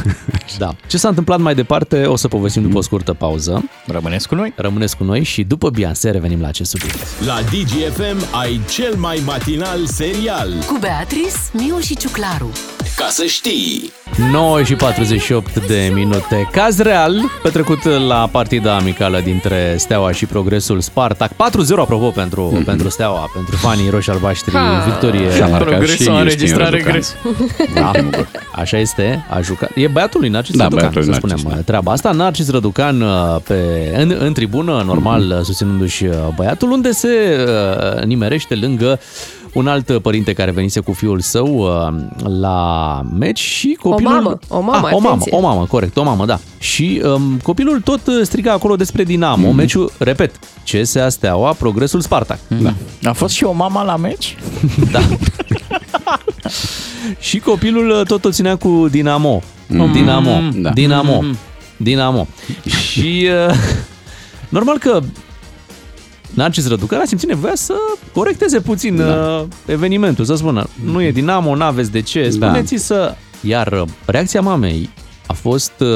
Da. 0.58 0.76
Ce 0.88 0.98
s-a 0.98 1.08
întâmplat 1.08 1.40
mai 1.40 1.56
departe 1.56 2.06
o 2.06 2.16
să 2.16 2.28
povestim 2.28 2.62
după 2.62 2.78
o 2.78 2.82
scurtă 2.82 3.14
pauză. 3.14 3.70
Rămâneți 3.88 4.28
cu 4.28 4.36
noi. 4.36 4.54
Rămâneți 4.56 4.98
cu 4.98 5.04
noi 5.04 5.24
și 5.24 5.44
după 5.44 5.70
Bianse 5.70 6.10
revenim 6.10 6.42
la 6.42 6.48
acest 6.48 6.70
subiect. 6.70 7.26
La 7.26 7.42
DGFM 7.42 8.36
ai 8.40 8.62
cel 8.70 8.96
mai 8.96 9.22
matinal 9.26 9.86
serial. 9.86 10.54
Cu 10.68 10.78
Beatrice, 10.80 11.36
Miu 11.54 11.80
și 11.80 11.98
Ciuclaru. 11.98 12.52
Ca 13.00 13.08
să 13.10 13.24
știi! 13.26 13.92
9 14.32 14.64
și 14.64 14.76
48 14.76 15.68
de 15.68 15.92
minute. 15.94 16.48
Caz 16.52 16.78
real 16.80 17.16
petrecut 17.44 17.84
la 18.08 18.28
partida 18.32 18.76
amicală 18.76 19.20
dintre 19.24 19.76
Steaua 19.78 20.12
și 20.12 20.26
Progresul 20.26 20.80
Spartak. 20.82 21.32
4-0 21.32 21.36
apropo 21.78 22.10
pentru, 22.10 22.54
mm-hmm. 22.58 22.66
pentru 22.66 22.90
Steaua, 22.90 23.30
pentru 23.34 23.56
fanii 23.56 23.90
roși-albaștri. 23.90 24.54
Ha. 24.56 24.84
Victorie. 24.86 25.32
Și-a 25.36 25.48
marcat 25.48 25.68
Progresul 25.68 25.96
și 25.96 26.10
a 26.10 26.12
Iustin 26.12 26.22
înregistrat 26.22 26.70
Răducan. 26.70 26.86
regres. 26.86 27.16
Da, 27.74 27.92
așa 28.62 28.78
este, 28.78 29.26
a 29.30 29.42
jucat. 29.42 29.70
E 29.76 29.88
băiatul 29.88 30.20
lui 30.20 30.30
Narcis 30.30 30.56
Da, 30.56 30.64
Răducan, 30.64 30.90
băiatul 30.90 31.02
să 31.04 31.10
lui 31.10 31.18
spunem 31.18 31.38
Narcis, 31.44 31.56
da. 31.58 31.64
treaba 31.66 31.92
asta. 31.92 32.12
Narcis 32.12 32.50
Răducan 32.52 33.02
uh, 33.02 33.36
pe, 33.44 33.56
în, 33.98 34.16
în 34.20 34.34
tribună, 34.34 34.84
normal, 34.86 35.22
Mhm. 35.22 35.34
mm-hmm. 35.40 35.44
susținându-și 35.44 36.06
uh, 36.06 36.14
băiatul, 36.36 36.72
unde 36.72 36.92
se 36.92 37.08
uh, 37.98 38.04
nimerește 38.04 38.56
lângă 38.56 39.00
un 39.54 39.68
alt 39.68 39.98
părinte 40.02 40.34
care 40.34 40.52
venise 40.52 40.80
cu 40.80 40.92
fiul 40.94 41.20
său 41.20 41.48
uh, 41.58 42.04
la 42.40 43.02
meci 43.18 43.40
și 43.40 43.78
copilul... 43.82 44.12
mamă, 44.12 44.38
o 44.48 44.60
mamă, 44.60 44.88
ah, 44.88 44.94
o 44.94 45.00
mamă, 45.00 45.08
atenție. 45.08 45.32
o 45.36 45.40
mamă, 45.40 45.66
corect, 45.66 45.98
o 45.98 46.04
mamă, 46.04 46.26
da. 46.26 46.40
Și 46.60 47.02
um, 47.06 47.40
copilul 47.44 47.82
tot 47.82 48.08
uh, 48.08 48.14
striga 48.24 48.52
acolo 48.52 48.76
despre 48.76 49.04
Dinamo, 49.04 49.36
Mhm. 49.42 49.52
mm-hmm. 49.52 49.56
meciul, 49.56 49.92
repet, 49.98 50.40
CSA 50.72 51.10
Steaua, 51.10 51.54
Progresul 51.54 52.02
Spartak. 52.02 52.40
Da. 52.48 52.74
A 53.10 53.14
fost 53.14 53.34
și 53.34 53.44
o 53.44 53.52
mama 53.52 53.84
la 53.84 53.96
meci? 53.96 54.36
Da. 54.92 55.00
și 57.20 57.40
copilul 57.40 57.90
uh, 57.90 58.02
tot 58.08 58.26
o 58.26 58.32
ținea 58.32 58.56
cu 58.56 58.88
Dinamo. 58.92 59.42
Mm. 59.68 59.92
Dinamo. 59.92 60.40
Da. 60.56 60.70
Dinamo. 60.70 61.22
Mm. 61.22 61.38
Dinamo. 61.78 62.28
și 62.92 63.28
uh, 63.50 63.56
normal 64.50 64.78
că 64.78 65.00
Narcis 66.40 66.68
Răducăr 66.68 67.00
a 67.00 67.06
simțit 67.06 67.28
nevoia 67.28 67.56
să 67.56 67.74
corecteze 68.14 68.60
puțin 68.60 68.96
da. 68.96 69.04
Uh, 69.06 69.46
evenimentul, 69.66 70.26
să 70.26 70.36
spună, 70.36 70.68
nu 70.84 71.02
e 71.02 71.12
Dinamo, 71.12 71.56
n-aveți 71.56 71.92
de 71.92 72.02
ce, 72.02 72.22
da. 72.24 72.30
spuneți 72.30 72.74
da. 72.74 72.80
să... 72.80 73.16
Iar 73.42 73.86
reacția 74.06 74.42
mamei 74.42 74.90
a 75.30 75.34
fost 75.34 75.72
uh, 75.80 75.88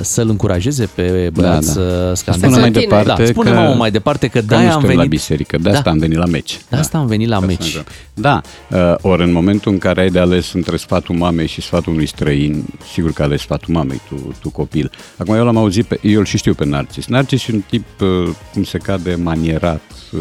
să-l 0.00 0.28
încurajeze 0.28 0.88
pe 0.94 1.30
băiat 1.32 1.32
da, 1.32 1.54
da. 1.54 1.60
să 1.60 2.12
scandeze. 2.14 2.46
Spune 2.46 2.60
mai 2.60 2.70
departe 2.70 3.22
da, 3.22 3.24
spune 3.24 3.50
că, 3.50 3.74
mai 3.76 3.90
departe 3.90 4.28
că, 4.28 4.38
că 4.38 4.44
de-aia 4.44 4.74
am 4.74 4.80
venit... 4.80 4.96
la 4.96 5.04
biserică, 5.04 5.58
de 5.58 5.68
asta 5.68 5.82
da. 5.82 5.90
am 5.90 5.98
venit 5.98 6.16
la 6.16 6.24
meci. 6.24 6.60
De 6.68 6.76
asta 6.76 6.90
da. 6.92 6.98
am 6.98 7.06
venit 7.06 7.28
la 7.28 7.40
de 7.40 7.46
meci. 7.46 7.82
Da, 8.14 8.40
uh, 8.70 8.94
ori 9.00 9.22
în 9.22 9.32
momentul 9.32 9.72
în 9.72 9.78
care 9.78 10.00
ai 10.00 10.10
de 10.10 10.18
ales 10.18 10.52
între 10.52 10.76
sfatul 10.76 11.14
mamei 11.14 11.46
și 11.46 11.60
sfatul 11.60 11.92
unui 11.92 12.06
străin, 12.06 12.64
sigur 12.92 13.12
că 13.12 13.22
ales 13.22 13.40
sfatul 13.40 13.74
mamei, 13.74 14.00
tu, 14.08 14.34
tu 14.40 14.50
copil. 14.50 14.90
Acum 15.16 15.34
eu 15.34 15.44
l-am 15.44 15.56
auzit, 15.56 15.84
pe, 15.84 15.98
eu 16.02 16.18
îl 16.18 16.24
și 16.24 16.36
știu 16.36 16.54
pe 16.54 16.64
Narcis. 16.64 17.06
Narcis 17.06 17.46
e 17.46 17.52
un 17.52 17.62
tip, 17.68 18.00
uh, 18.00 18.28
cum 18.52 18.64
se 18.64 18.78
cade, 18.78 19.14
manierat, 19.14 19.82
uh, 20.12 20.20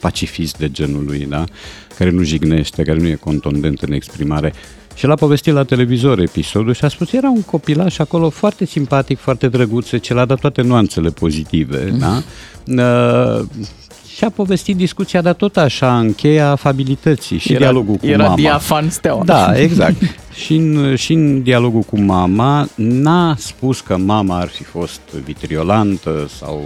pacifist 0.00 0.58
de 0.58 0.70
genul 0.70 1.04
lui, 1.06 1.26
da? 1.28 1.44
care 1.98 2.10
nu 2.10 2.22
jignește, 2.22 2.82
care 2.82 2.98
nu 2.98 3.06
e 3.06 3.14
contundent 3.14 3.82
în 3.82 3.92
exprimare. 3.92 4.52
Și 4.98 5.06
l-a 5.06 5.14
povestit 5.14 5.52
la 5.52 5.64
televizor 5.64 6.18
episodul 6.18 6.74
și 6.74 6.84
a 6.84 6.88
spus 6.88 7.12
era 7.12 7.28
un 7.28 7.42
copilaș 7.42 7.98
acolo 7.98 8.30
foarte 8.30 8.64
simpatic, 8.64 9.18
foarte 9.18 9.48
drăguț, 9.48 9.98
ce 10.00 10.14
l-a 10.14 10.24
dat 10.24 10.40
toate 10.40 10.62
nuanțele 10.62 11.10
pozitive, 11.10 11.88
mm. 11.92 11.98
da? 11.98 12.22
Uh, 12.82 13.44
și 14.16 14.24
a 14.24 14.30
povestit 14.30 14.76
discuția, 14.76 15.20
dar 15.20 15.34
tot 15.34 15.56
așa, 15.56 15.98
în 15.98 16.14
cheia 16.14 16.50
afabilității 16.50 17.38
și 17.38 17.50
era, 17.50 17.58
dialogul 17.58 17.94
cu 17.94 18.06
era 18.06 18.16
mama. 18.16 18.24
Era 18.24 18.34
diafan 18.34 18.90
steaua. 18.90 19.24
Da, 19.24 19.58
exact. 19.58 19.96
Și, 20.38 20.54
în, 20.54 20.94
și 20.96 21.12
în 21.12 21.42
dialogul 21.42 21.80
cu 21.80 22.00
mama 22.00 22.68
n-a 22.74 23.34
spus 23.38 23.80
că 23.80 23.96
mama 23.96 24.38
ar 24.38 24.48
fi 24.48 24.64
fost 24.64 25.00
vitriolantă 25.24 26.26
sau 26.28 26.60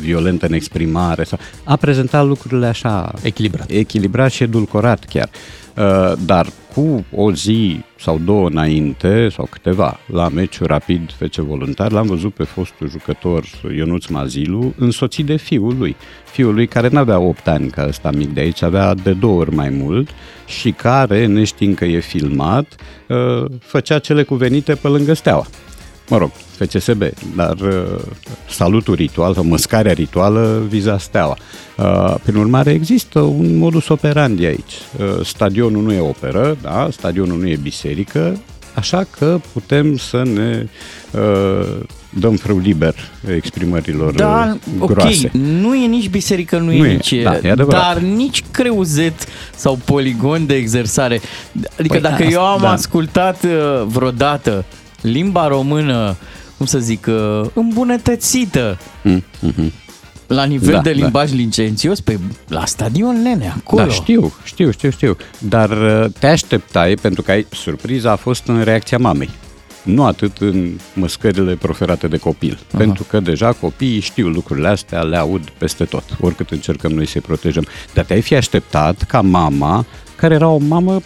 violentă 0.00 0.46
în 0.46 0.52
exprimare. 0.52 1.24
Sau, 1.24 1.38
a 1.64 1.76
prezentat 1.76 2.26
lucrurile 2.26 2.66
așa... 2.66 3.12
Echilibrat. 3.22 3.70
Echilibrat 3.70 4.30
și 4.30 4.42
edulcorat 4.42 5.04
chiar. 5.04 5.28
Uh, 5.76 6.12
dar 6.24 6.46
cu 6.74 7.04
o 7.14 7.32
zi 7.32 7.80
sau 7.98 8.20
două 8.24 8.48
înainte, 8.48 9.28
sau 9.28 9.46
câteva, 9.50 10.00
la 10.06 10.28
meciul 10.28 10.66
rapid 10.66 11.10
FC 11.10 11.34
Voluntar, 11.34 11.92
l-am 11.92 12.06
văzut 12.06 12.34
pe 12.34 12.44
fostul 12.44 12.90
jucător 12.90 13.44
Ionuț 13.76 14.06
Mazilu 14.06 14.74
însoțit 14.78 15.26
de 15.26 15.36
fiul 15.36 15.76
lui. 15.78 15.96
Fiul 16.24 16.54
lui 16.54 16.66
care 16.66 16.88
nu 16.88 16.98
avea 16.98 17.18
8 17.18 17.48
ani 17.48 17.70
ca 17.70 17.84
ăsta 17.88 18.10
mic 18.10 18.34
de 18.34 18.40
aici, 18.40 18.62
avea 18.62 18.94
de 18.94 19.12
două 19.12 19.40
ori 19.40 19.54
mai 19.54 19.68
mult 19.68 20.08
și 20.46 20.70
care, 20.70 21.26
neștiind 21.26 21.76
că 21.76 21.84
e 21.84 22.00
filmat, 22.00 22.74
uh, 23.18 23.50
făcea 23.60 23.98
cele 23.98 24.22
cuvenite 24.22 24.74
pe 24.74 24.88
lângă 24.88 25.12
steaua 25.12 25.46
mă 26.08 26.18
rog, 26.18 26.30
FCSB, 26.58 27.02
dar 27.36 27.56
uh, 27.60 28.00
salutul 28.48 28.94
ritual 28.94 29.34
sau 29.34 29.44
măscarea 29.44 29.92
rituală 29.92 30.62
viza 30.68 30.98
steaua. 30.98 31.36
Uh, 31.76 32.14
prin 32.22 32.36
urmare, 32.36 32.70
există 32.70 33.20
un 33.20 33.56
modus 33.56 33.88
operandi 33.88 34.44
aici. 34.44 34.72
Uh, 34.98 35.24
stadionul 35.24 35.82
nu 35.82 35.92
e 35.92 36.00
operă, 36.00 36.56
da? 36.62 36.88
stadionul 36.90 37.38
nu 37.38 37.48
e 37.48 37.56
biserică, 37.62 38.40
așa 38.74 39.06
că 39.18 39.40
putem 39.52 39.96
să 39.96 40.22
ne 40.22 40.68
uh, 41.12 41.80
dăm 42.10 42.36
frâu 42.36 42.58
liber 42.58 42.94
exprimărilor 43.34 44.14
da, 44.14 44.56
groase. 44.86 45.26
ok, 45.26 45.32
nu 45.40 45.74
e 45.74 45.86
nici 45.86 46.08
biserică, 46.08 46.58
nu, 46.58 46.64
nu 46.64 46.72
e, 46.72 46.88
e 46.88 46.92
nici... 46.92 47.14
Da, 47.22 47.38
e 47.42 47.54
dar 47.68 47.98
nici 47.98 48.44
creuzet 48.50 49.26
sau 49.54 49.78
poligon 49.84 50.46
de 50.46 50.54
exersare. 50.54 51.20
Adică 51.78 51.98
păi, 51.98 52.00
dacă 52.00 52.22
eu 52.22 52.44
am 52.44 52.60
da. 52.60 52.70
ascultat 52.70 53.44
uh, 53.44 53.82
vreodată 53.86 54.64
limba 55.00 55.48
română, 55.48 56.16
cum 56.56 56.66
să 56.66 56.78
zic, 56.78 57.06
uh, 57.06 57.48
îmbunătățită. 57.54 58.78
Mm-hmm. 59.04 59.72
La 60.26 60.44
nivel 60.44 60.74
da, 60.74 60.80
de 60.80 60.92
da. 60.92 60.96
limbaj 61.00 61.30
da. 61.30 61.36
licențios, 61.36 62.00
pe, 62.00 62.18
la 62.48 62.64
stadion 62.64 63.22
nene, 63.22 63.52
acolo. 63.56 63.84
Da, 63.84 63.88
știu, 63.92 64.32
știu, 64.44 64.70
știu, 64.70 64.90
știu. 64.90 65.16
Dar 65.38 65.70
uh, 65.70 66.04
te 66.18 66.26
așteptai, 66.26 66.94
pentru 66.94 67.22
că 67.22 67.30
ai, 67.30 67.46
surpriza 67.50 68.10
a 68.10 68.16
fost 68.16 68.46
în 68.46 68.62
reacția 68.62 68.98
mamei. 68.98 69.30
Nu 69.82 70.04
atât 70.04 70.38
în 70.38 70.78
măscările 70.94 71.54
proferate 71.54 72.08
de 72.08 72.16
copil. 72.16 72.58
Aha. 72.68 72.78
Pentru 72.78 73.04
că 73.04 73.20
deja 73.20 73.52
copiii 73.52 74.00
știu 74.00 74.28
lucrurile 74.28 74.68
astea, 74.68 75.02
le 75.02 75.16
aud 75.16 75.50
peste 75.58 75.84
tot, 75.84 76.04
oricât 76.20 76.50
încercăm 76.50 76.92
noi 76.92 77.06
să-i 77.06 77.20
protejăm. 77.20 77.66
Dar 77.94 78.04
te-ai 78.04 78.20
fi 78.20 78.34
așteptat 78.34 79.02
ca 79.02 79.20
mama, 79.20 79.86
care 80.16 80.34
era 80.34 80.48
o 80.48 80.58
mamă 80.58 81.02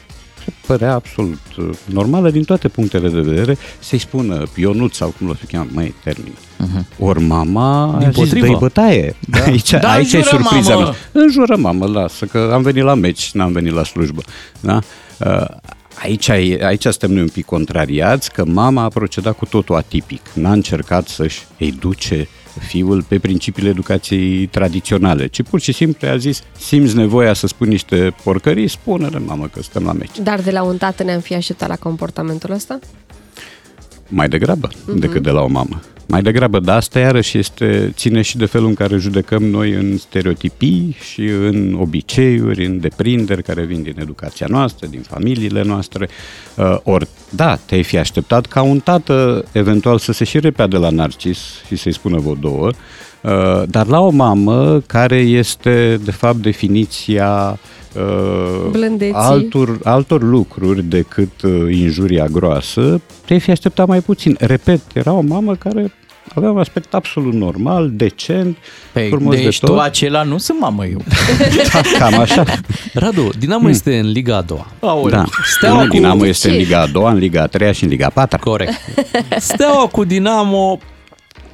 părea 0.67 0.95
absolut 0.95 1.41
uh, 1.59 1.69
normală 1.85 2.31
din 2.31 2.45
toate 2.45 2.69
punctele 2.69 3.09
de 3.09 3.21
vedere, 3.21 3.59
să-i 3.79 3.99
spună 3.99 4.43
Ionut 4.55 4.95
sau 4.95 5.15
cum 5.19 5.27
l-o 5.27 5.35
să 5.35 5.43
cheamă, 5.51 5.69
mai 5.73 5.95
termin. 6.05 6.33
Uh-huh. 6.33 6.99
Ori 6.99 7.23
mama 7.23 7.95
din 7.99 8.07
a 8.07 8.11
zis, 8.11 8.33
dă 8.33 8.57
bătaie. 8.59 9.17
Da. 9.21 9.43
Aici, 9.45 9.71
da, 9.71 9.91
aici 9.93 10.13
e 10.13 10.23
surpriza 10.23 10.75
mamă. 10.75 10.83
mea. 11.13 11.23
Înjură 11.23 11.57
mamă, 11.57 11.87
lasă, 11.87 12.25
că 12.25 12.51
am 12.53 12.63
venit 12.63 12.83
la 12.83 12.95
meci, 12.95 13.31
n-am 13.33 13.53
venit 13.53 13.73
la 13.73 13.85
slujbă. 13.85 14.23
Da? 14.61 14.79
Uh, 15.19 15.47
aici, 15.95 16.29
aici 16.29 16.83
suntem 16.83 17.11
noi 17.11 17.21
un 17.21 17.29
pic 17.29 17.45
contrariați, 17.45 18.33
că 18.33 18.45
mama 18.45 18.83
a 18.83 18.89
procedat 18.89 19.37
cu 19.37 19.45
totul 19.45 19.77
atipic. 19.77 20.21
N-a 20.35 20.53
încercat 20.53 21.09
să-și 21.09 21.43
educe 21.57 22.29
fiul 22.59 23.03
pe 23.03 23.19
principiile 23.19 23.69
educației 23.69 24.47
tradiționale, 24.47 25.27
ci 25.27 25.43
pur 25.43 25.61
și 25.61 25.73
simplu 25.73 26.09
a 26.09 26.17
zis, 26.17 26.43
simți 26.59 26.97
nevoia 26.97 27.33
să 27.33 27.47
spun 27.47 27.69
niște 27.69 28.15
porcării, 28.23 28.69
spune-le, 28.69 29.19
mamă, 29.19 29.47
că 29.47 29.63
stăm 29.63 29.85
la 29.85 29.93
meci. 29.93 30.19
Dar 30.23 30.41
de 30.41 30.51
la 30.51 30.63
un 30.63 30.77
tată 30.77 31.03
ne-am 31.03 31.21
fi 31.21 31.35
așteptat 31.35 31.69
la 31.69 31.77
comportamentul 31.77 32.51
ăsta? 32.51 32.79
Mai 34.09 34.29
degrabă 34.29 34.69
uh-huh. 34.69 34.95
decât 34.95 35.23
de 35.23 35.31
la 35.31 35.43
o 35.43 35.47
mamă. 35.47 35.81
Mai 36.07 36.23
degrabă, 36.23 36.61
dar 36.61 36.77
asta 36.77 36.99
iarăși 36.99 37.39
este, 37.39 37.93
ține 37.95 38.23
și 38.23 38.37
de 38.37 38.47
felul 38.47 38.69
în 38.69 38.75
care 38.75 38.97
judecăm 38.97 39.45
noi 39.45 39.73
în 39.73 39.99
stereotipii 39.99 40.97
și 41.13 41.21
în 41.21 41.77
obiceiuri, 41.81 42.67
în 42.67 42.81
deprinderi 42.81 43.43
care 43.43 43.65
vin 43.65 43.83
din 43.83 43.97
educația 43.99 44.47
noastră, 44.49 44.87
din 44.87 45.01
familiile 45.01 45.63
noastre. 45.63 46.09
Uh, 46.57 46.77
ori, 46.83 47.09
da, 47.31 47.57
te-ai 47.57 47.83
fi 47.83 47.99
așteptat 47.99 48.47
ca 48.47 48.63
un 48.63 48.79
tată 48.79 49.45
eventual 49.53 49.99
să 49.99 50.13
se 50.13 50.25
și 50.25 50.41
repea 50.41 50.67
de 50.67 50.77
la 50.77 50.91
Narcis 50.91 51.39
și 51.67 51.77
să-i 51.77 51.93
spună 51.93 52.19
vă 52.19 52.35
două, 52.41 52.71
uh, 53.21 53.63
dar 53.69 53.87
la 53.87 54.01
o 54.01 54.11
mamă 54.11 54.83
care 54.87 55.17
este, 55.17 56.01
de 56.05 56.11
fapt, 56.11 56.37
definiția 56.37 57.51
uh, 57.51 57.82
altor, 59.13 59.79
altor 59.85 60.23
lucruri 60.23 60.83
decât 60.83 61.43
uh, 61.43 61.53
injuria 61.71 62.27
groasă, 62.27 63.01
te-ai 63.25 63.41
fi 63.41 63.51
așteptat 63.51 63.87
mai 63.87 64.01
puțin. 64.01 64.37
Repet, 64.41 64.81
era 64.95 65.13
o 65.13 65.21
mamă 65.21 65.55
care 65.55 65.93
avea 66.35 66.51
un 66.51 66.59
aspect 66.59 66.95
absolut 66.95 67.33
normal, 67.33 67.91
decent, 67.93 68.57
păi, 68.93 69.09
frumos 69.09 69.35
deci 69.35 69.59
de 69.59 69.67
tot. 69.67 69.75
tu 69.75 69.81
acela 69.81 70.23
nu 70.23 70.39
sunt 70.39 70.61
mamă 70.61 70.87
eu. 70.87 71.03
da, 71.73 71.81
cam 71.99 72.21
așa. 72.21 72.45
Radu, 72.95 73.31
Dinamo 73.39 73.61
hmm. 73.61 73.71
este 73.71 73.99
în 73.99 74.11
Liga 74.11 74.37
a 74.37 74.41
doua. 74.41 74.67
Aoleu. 74.81 75.11
Da. 75.11 75.25
Steaua 75.57 75.83
cu... 75.83 75.89
Dinamo 75.89 76.27
este 76.27 76.51
în 76.51 76.57
Liga 76.57 76.81
a 76.81 76.87
doua, 76.87 77.11
în 77.11 77.19
Liga 77.19 77.43
a 77.43 77.47
treia 77.47 77.73
și 77.73 77.85
în 77.85 77.91
Liga 77.91 78.07
a 78.07 78.11
patra. 78.11 78.39
Corect. 78.39 78.73
Steaua 79.39 79.87
cu 79.87 80.05
Dinamo 80.05 80.79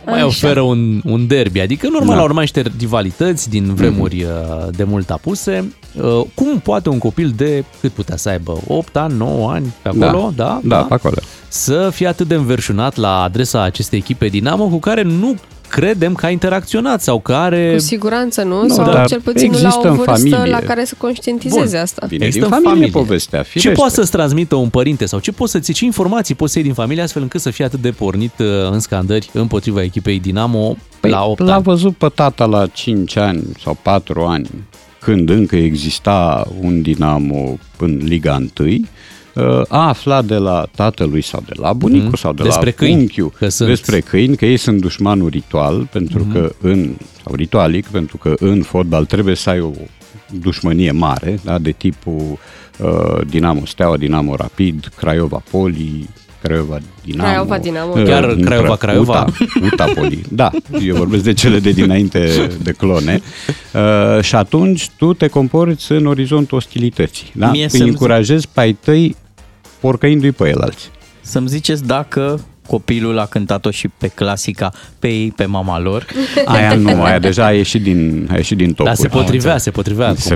mai 0.07 0.15
Așa. 0.15 0.27
oferă 0.27 0.61
un, 0.61 1.01
un 1.05 1.27
derby. 1.27 1.61
Adică, 1.61 1.89
normal, 1.89 2.17
da. 2.17 2.23
urma 2.23 2.41
niște 2.41 2.63
rivalități 2.79 3.49
din 3.49 3.75
vremuri 3.75 4.25
mm-hmm. 4.25 4.71
de 4.71 4.85
mult 4.85 5.11
apuse. 5.11 5.73
Uh, 6.03 6.25
cum 6.35 6.59
poate 6.59 6.89
un 6.89 6.99
copil 6.99 7.33
de, 7.37 7.65
cât 7.81 7.93
putea 7.93 8.17
să 8.17 8.29
aibă, 8.29 8.59
8 8.67 8.97
ani, 8.97 9.17
9 9.17 9.51
ani, 9.51 9.75
pe 9.83 9.89
acolo, 9.89 10.33
da? 10.37 10.45
Da, 10.45 10.61
da, 10.63 10.77
da? 10.77 10.83
pe 10.83 10.95
acolo. 10.95 11.17
Să 11.49 11.91
fie 11.93 12.07
atât 12.07 12.29
de 12.29 12.35
înverșunat 12.35 12.97
la 12.97 13.23
adresa 13.23 13.63
acestei 13.63 13.99
echipe 13.99 14.27
Dinamo 14.27 14.69
cu 14.69 14.79
care 14.79 15.03
nu 15.03 15.37
credem 15.69 16.15
că 16.15 16.27
a 16.27 16.31
interacționat 16.31 17.03
sau 17.03 17.21
care... 17.21 17.73
Cu 17.73 17.79
siguranță 17.79 18.43
nu, 18.43 18.63
nu 18.63 18.69
sau 18.69 18.93
dar 18.93 19.07
cel 19.07 19.21
puțin 19.21 19.51
nu 19.51 19.61
la 19.61 19.81
o 19.85 19.95
vârstă 19.95 20.13
familie. 20.13 20.51
la 20.51 20.59
care 20.59 20.85
să 20.85 20.95
conștientizeze 20.99 21.71
Bun. 21.71 21.81
asta. 21.81 22.07
Bine, 22.09 22.25
există 22.25 22.47
din 22.47 22.55
familie, 22.55 22.73
familie 22.73 23.01
povestea, 23.03 23.43
firește. 23.43 23.69
Ce 23.69 23.75
poate 23.75 23.95
să-ți 23.95 24.11
transmită 24.11 24.55
un 24.55 24.69
părinte 24.69 25.07
sau 25.07 25.19
ce 25.19 25.33
poți 25.33 25.53
să-ți 25.53 25.73
ce 25.73 25.85
informații 25.85 26.35
poți 26.35 26.53
să 26.53 26.59
iei 26.59 26.67
din 26.67 26.77
familie 26.77 27.03
astfel 27.03 27.23
încât 27.23 27.41
să 27.41 27.51
fie 27.51 27.65
atât 27.65 27.81
de 27.81 27.91
pornit 27.91 28.33
uh, 28.39 28.47
în 28.71 28.81
scandări 28.81 29.31
împotriva 29.33 29.83
echipei 29.83 30.21
Dinamo 30.21 30.77
păi, 31.01 31.11
la 31.11 31.25
8 31.25 31.41
L-a 31.41 31.55
ani? 31.55 31.63
văzut 31.63 31.97
pe 31.97 32.09
tata 32.15 32.45
la 32.45 32.67
5 32.67 33.17
ani 33.17 33.43
sau 33.63 33.79
4 33.83 34.25
ani 34.25 34.49
când 35.01 35.29
încă 35.29 35.57
exista 35.57 36.47
un 36.61 36.83
Dinamo 36.83 37.59
în 37.79 38.01
Liga 38.05 38.45
1 38.61 38.81
a 39.69 39.89
aflat 39.89 40.25
de 40.25 40.37
la 40.37 40.67
tatălui 40.75 41.23
sau 41.23 41.43
de 41.47 41.53
la 41.61 41.73
bunicul 41.73 42.09
mm-hmm. 42.09 42.21
sau 42.21 42.33
de 42.33 42.43
despre 42.43 42.65
la 42.65 42.71
câini, 42.71 43.01
unchiul 43.01 43.31
că 43.31 43.49
sunt... 43.49 43.69
despre 43.69 44.01
câini 44.01 44.37
că 44.37 44.47
ei 44.47 44.57
sunt 44.57 44.81
dușmanul 44.81 45.29
ritual 45.29 45.89
pentru 45.93 46.25
mm-hmm. 46.25 46.33
că 46.33 46.53
în 46.61 46.97
sau 47.25 47.35
ritualic 47.35 47.87
pentru 47.87 48.17
că 48.17 48.35
în 48.39 48.63
fotbal 48.63 49.05
trebuie 49.05 49.35
să 49.35 49.51
ai 49.51 49.61
o 49.61 49.71
dușmănie 50.41 50.91
mare, 50.91 51.39
da, 51.45 51.59
de 51.59 51.71
tipul 51.71 52.39
uh, 52.79 53.21
Dinamo 53.29 53.65
Steaua, 53.65 53.97
Dinamo 53.97 54.35
Rapid, 54.35 54.89
Craiova 54.97 55.43
Poli, 55.51 56.09
Craiova 56.43 56.79
Dinamo. 57.05 57.29
Craiova 57.29 57.59
Dinamo. 57.59 57.93
Chiar 57.93 58.35
Craiova, 58.35 58.77
Craiova. 58.77 59.27
Uta, 59.27 59.35
Utapoli. 59.73 60.23
Da, 60.29 60.51
eu 60.83 60.97
vorbesc 60.97 61.23
de 61.25 61.33
cele 61.33 61.59
de 61.59 61.71
dinainte 61.71 62.49
de 62.63 62.73
clone. 62.73 63.21
Uh, 63.75 64.23
și 64.23 64.35
atunci 64.35 64.91
tu 64.97 65.13
te 65.13 65.27
comporți 65.27 65.93
în 65.93 66.07
orizontul 66.07 66.57
ostilității. 66.57 67.31
Da? 67.35 67.51
Mie 67.51 67.63
Îi 67.63 67.71
să-mi- 67.71 67.89
încurajezi 67.89 68.49
pe 68.53 68.61
ai 68.61 68.73
tăi 68.73 69.17
porcăindu-i 69.81 70.31
pe 70.31 70.49
el 70.49 70.61
alții. 70.61 70.91
Să-mi 71.21 71.49
ziceți 71.49 71.87
dacă 71.87 72.41
copilul 72.69 73.19
a 73.19 73.27
cântat-o 73.27 73.71
și 73.71 73.89
pe 73.89 74.09
clasica 74.09 74.73
pe 74.99 75.09
ei, 75.09 75.33
pe 75.37 75.45
mama 75.45 75.79
lor. 75.79 76.07
Aia 76.45 76.75
nu, 76.75 77.03
aia 77.03 77.19
deja 77.19 77.45
a 77.45 77.53
ieșit 77.53 77.83
din, 77.83 78.29
a 78.31 78.37
ieșit 78.37 78.57
din 78.57 78.73
topuri. 78.73 78.87
Dar 78.87 78.95
se 78.95 79.09
potrivea, 79.09 79.59
se 79.59 79.71
potrivea 79.71 80.07
acum. 80.07 80.17
Se 80.17 80.35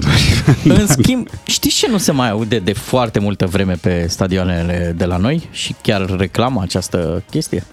În 0.64 0.86
schimb, 0.86 1.28
știți 1.44 1.76
ce 1.76 1.88
nu 1.88 1.98
se 1.98 2.12
mai 2.12 2.30
aude 2.30 2.58
de 2.58 2.72
foarte 2.72 3.18
multă 3.18 3.46
vreme 3.46 3.74
pe 3.80 4.06
stadioanele 4.08 4.94
de 4.96 5.04
la 5.04 5.16
noi 5.16 5.48
și 5.50 5.74
chiar 5.82 6.16
reclamă 6.18 6.62
această 6.62 7.22
chestie? 7.30 7.64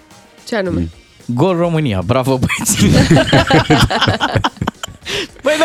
Ce 0.47 0.55
anume? 0.55 0.89
Gol 1.25 1.57
România, 1.57 2.01
bravo 2.05 2.39
băieți! 2.39 2.85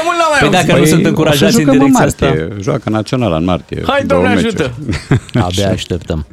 Băi, 0.04 0.10
de 0.10 0.10
mult 0.10 0.18
n-am 0.18 0.30
mai 0.30 0.38
Păi 0.38 0.48
auzit. 0.48 0.66
dacă 0.66 0.78
nu 0.80 0.84
sunt 0.86 0.98
o 0.98 1.02
să 1.02 1.08
încurajați 1.08 1.54
în 1.56 1.60
jucăm 1.60 1.72
direcția 1.78 2.00
martie, 2.04 2.26
asta. 2.42 2.56
Joacă 2.60 2.90
naționala 2.90 3.36
în 3.36 3.44
martie. 3.44 3.82
Hai, 3.86 4.04
două 4.04 4.22
Doamne 4.22 4.40
meciuri. 4.42 4.62
ajută! 4.62 4.74
Abia 5.46 5.70
așteptăm. 5.70 6.26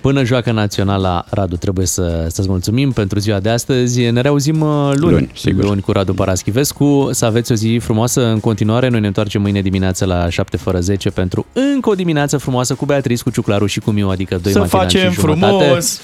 Până 0.00 0.24
joacă 0.24 0.52
naționala, 0.52 1.24
Radu, 1.30 1.56
trebuie 1.56 1.86
să, 1.86 2.26
să-ți 2.30 2.48
mulțumim 2.48 2.92
pentru 2.92 3.18
ziua 3.18 3.40
de 3.40 3.48
astăzi. 3.48 4.10
Ne 4.10 4.20
reauzim 4.20 4.60
uh, 4.60 4.90
luni, 4.94 5.12
Luni, 5.12 5.30
sigur. 5.34 5.64
luni 5.64 5.80
cu 5.80 5.92
Radu 5.92 6.14
Paraschivescu. 6.14 7.08
Să 7.12 7.24
aveți 7.24 7.52
o 7.52 7.54
zi 7.54 7.78
frumoasă 7.82 8.26
în 8.26 8.40
continuare. 8.40 8.88
Noi 8.88 9.00
ne 9.00 9.06
întoarcem 9.06 9.40
mâine 9.40 9.60
dimineață 9.62 10.04
la 10.04 10.28
7 10.28 10.56
fără 10.56 10.80
10 10.80 11.10
pentru 11.10 11.46
încă 11.52 11.90
o 11.90 11.94
dimineață 11.94 12.36
frumoasă 12.36 12.74
cu 12.74 12.84
Beatrice, 12.84 13.22
cu 13.22 13.30
Ciuclaru 13.30 13.66
și 13.66 13.80
cu 13.80 13.90
Miu, 13.90 14.08
adică 14.08 14.38
doi 14.42 14.52
Să 14.52 14.58
matinali 14.58 14.84
facem 14.84 15.10
și 15.12 15.20
jumătate. 15.20 15.64
frumos! 15.64 16.00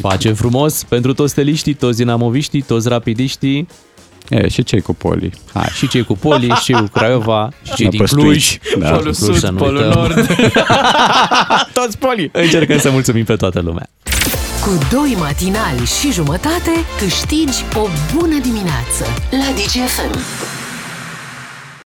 Facem 0.00 0.34
frumos 0.34 0.82
pentru 0.88 1.12
toți 1.14 1.30
steliștii, 1.30 1.74
toți 1.74 1.96
dinamoviștii, 1.96 2.62
toți 2.62 2.88
rapidiștii, 2.88 3.68
E, 4.28 4.48
și 4.48 4.62
cei 4.62 4.80
cu 4.80 4.94
poli. 4.94 5.30
Hai. 5.54 5.68
și 5.74 5.88
cei 5.88 6.04
cu 6.04 6.16
Poli, 6.16 6.48
și 6.48 6.62
cei 6.62 6.74
cu 6.74 6.88
Craiova, 6.92 7.48
și 7.66 7.74
cei 7.74 7.88
din 7.88 7.98
Năpăstuiți. 8.00 8.58
Cluj. 8.62 8.82
Da. 8.82 8.88
Polul 8.88 9.02
Cluj, 9.14 9.16
Sud, 9.16 9.36
să 9.38 9.50
nu 9.50 9.56
Polul 9.56 9.76
uităm. 9.76 9.92
Nord. 10.00 10.26
Toți 11.78 11.98
poli! 11.98 12.30
Încercăm 12.32 12.78
să 12.78 12.90
mulțumim 12.90 13.24
pe 13.24 13.36
toată 13.36 13.60
lumea. 13.60 13.88
Cu 14.62 14.78
doi 14.90 15.16
matinali 15.18 15.84
și 16.00 16.12
jumătate 16.12 16.70
câștigi 16.98 17.64
o 17.74 17.88
bună 18.14 18.38
dimineață 18.42 19.04
la 19.30 19.52
DGFM. 19.54 20.18